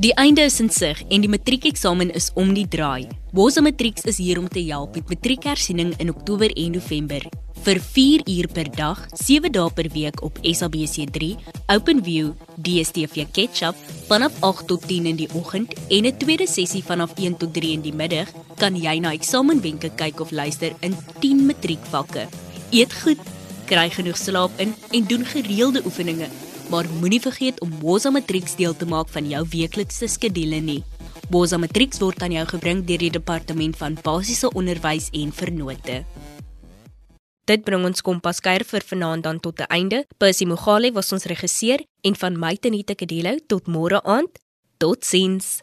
Die 0.01 0.15
einde 0.17 0.47
is 0.49 0.55
in 0.61 0.71
sig 0.73 1.03
en 1.13 1.21
die 1.21 1.29
matriekeksamen 1.29 2.09
is 2.17 2.31
om 2.41 2.55
die 2.57 2.65
draai. 2.65 3.05
Woza 3.37 3.61
Matrieks 3.61 4.07
is 4.09 4.17
hier 4.17 4.39
om 4.41 4.47
te 4.49 4.63
help 4.65 4.95
met 4.97 5.11
matriekhersiening 5.13 5.91
in 6.01 6.09
Oktober 6.09 6.49
en 6.57 6.71
November. 6.73 7.27
Vir 7.67 7.81
4 7.85 8.25
uur 8.25 8.49
per 8.49 8.71
dag, 8.73 9.03
7 9.13 9.53
dae 9.53 9.69
per 9.77 9.91
week 9.93 10.23
op 10.25 10.41
SABC3, 10.41 11.35
OpenView, 11.77 12.33
DStv 12.57 13.29
Ketchup 13.37 13.77
vanaf 14.09 14.41
8 14.41 14.67
tot 14.73 14.89
10 14.89 15.13
in 15.13 15.21
die 15.21 15.29
oggend 15.37 15.77
en 15.91 16.09
'n 16.09 16.17
tweede 16.17 16.49
sessie 16.49 16.83
vanaf 16.83 17.13
1 17.21 17.37
tot 17.37 17.53
3 17.53 17.73
in 17.73 17.83
die 17.83 17.93
middag, 17.93 18.33
kan 18.57 18.77
jy 18.77 18.99
na 19.01 19.13
eksamenwenke 19.13 19.91
kyk 19.97 20.21
of 20.21 20.31
luister 20.31 20.73
in 20.81 20.97
10 21.21 21.45
matriekvakke. 21.47 22.29
Eet 22.71 22.93
goed, 23.03 23.21
kry 23.67 23.91
genoeg 23.91 24.17
slaap 24.17 24.51
in 24.57 24.75
en 24.91 25.05
doen 25.05 25.25
gereelde 25.25 25.85
oefeninge 25.85 26.29
maar 26.71 26.87
moenie 27.01 27.21
vergeet 27.21 27.61
om 27.61 27.73
Woza 27.81 28.11
Matrix 28.11 28.55
deel 28.57 28.77
te 28.77 28.87
maak 28.87 29.09
van 29.11 29.29
jou 29.29 29.43
weeklikse 29.51 30.09
skedule 30.09 30.61
nie. 30.63 30.83
Woza 31.31 31.59
Matrix 31.59 31.99
word 31.99 32.23
aan 32.23 32.33
jou 32.35 32.47
gebring 32.47 32.85
deur 32.87 33.03
die 33.03 33.11
Departement 33.11 33.77
van 33.77 33.99
Basiese 34.03 34.51
Onderwys 34.55 35.11
en 35.15 35.33
Vernote. 35.35 36.05
Dit 37.51 37.65
bring 37.67 37.83
ons 37.87 38.03
kompas 38.07 38.39
kuier 38.43 38.63
vir 38.67 38.87
vanaand 38.87 39.27
dan 39.27 39.41
tot 39.41 39.61
'n 39.61 39.71
einde. 39.71 40.07
Percy 40.19 40.45
Mogale 40.45 40.93
was 40.93 41.13
ons 41.13 41.25
regisseur 41.25 41.83
en 42.03 42.15
van 42.15 42.39
my 42.39 42.57
Tenita 42.57 42.95
Kadelo 42.95 43.37
tot 43.47 43.67
môre 43.67 44.03
aand. 44.03 44.39
Totsiens. 44.79 45.63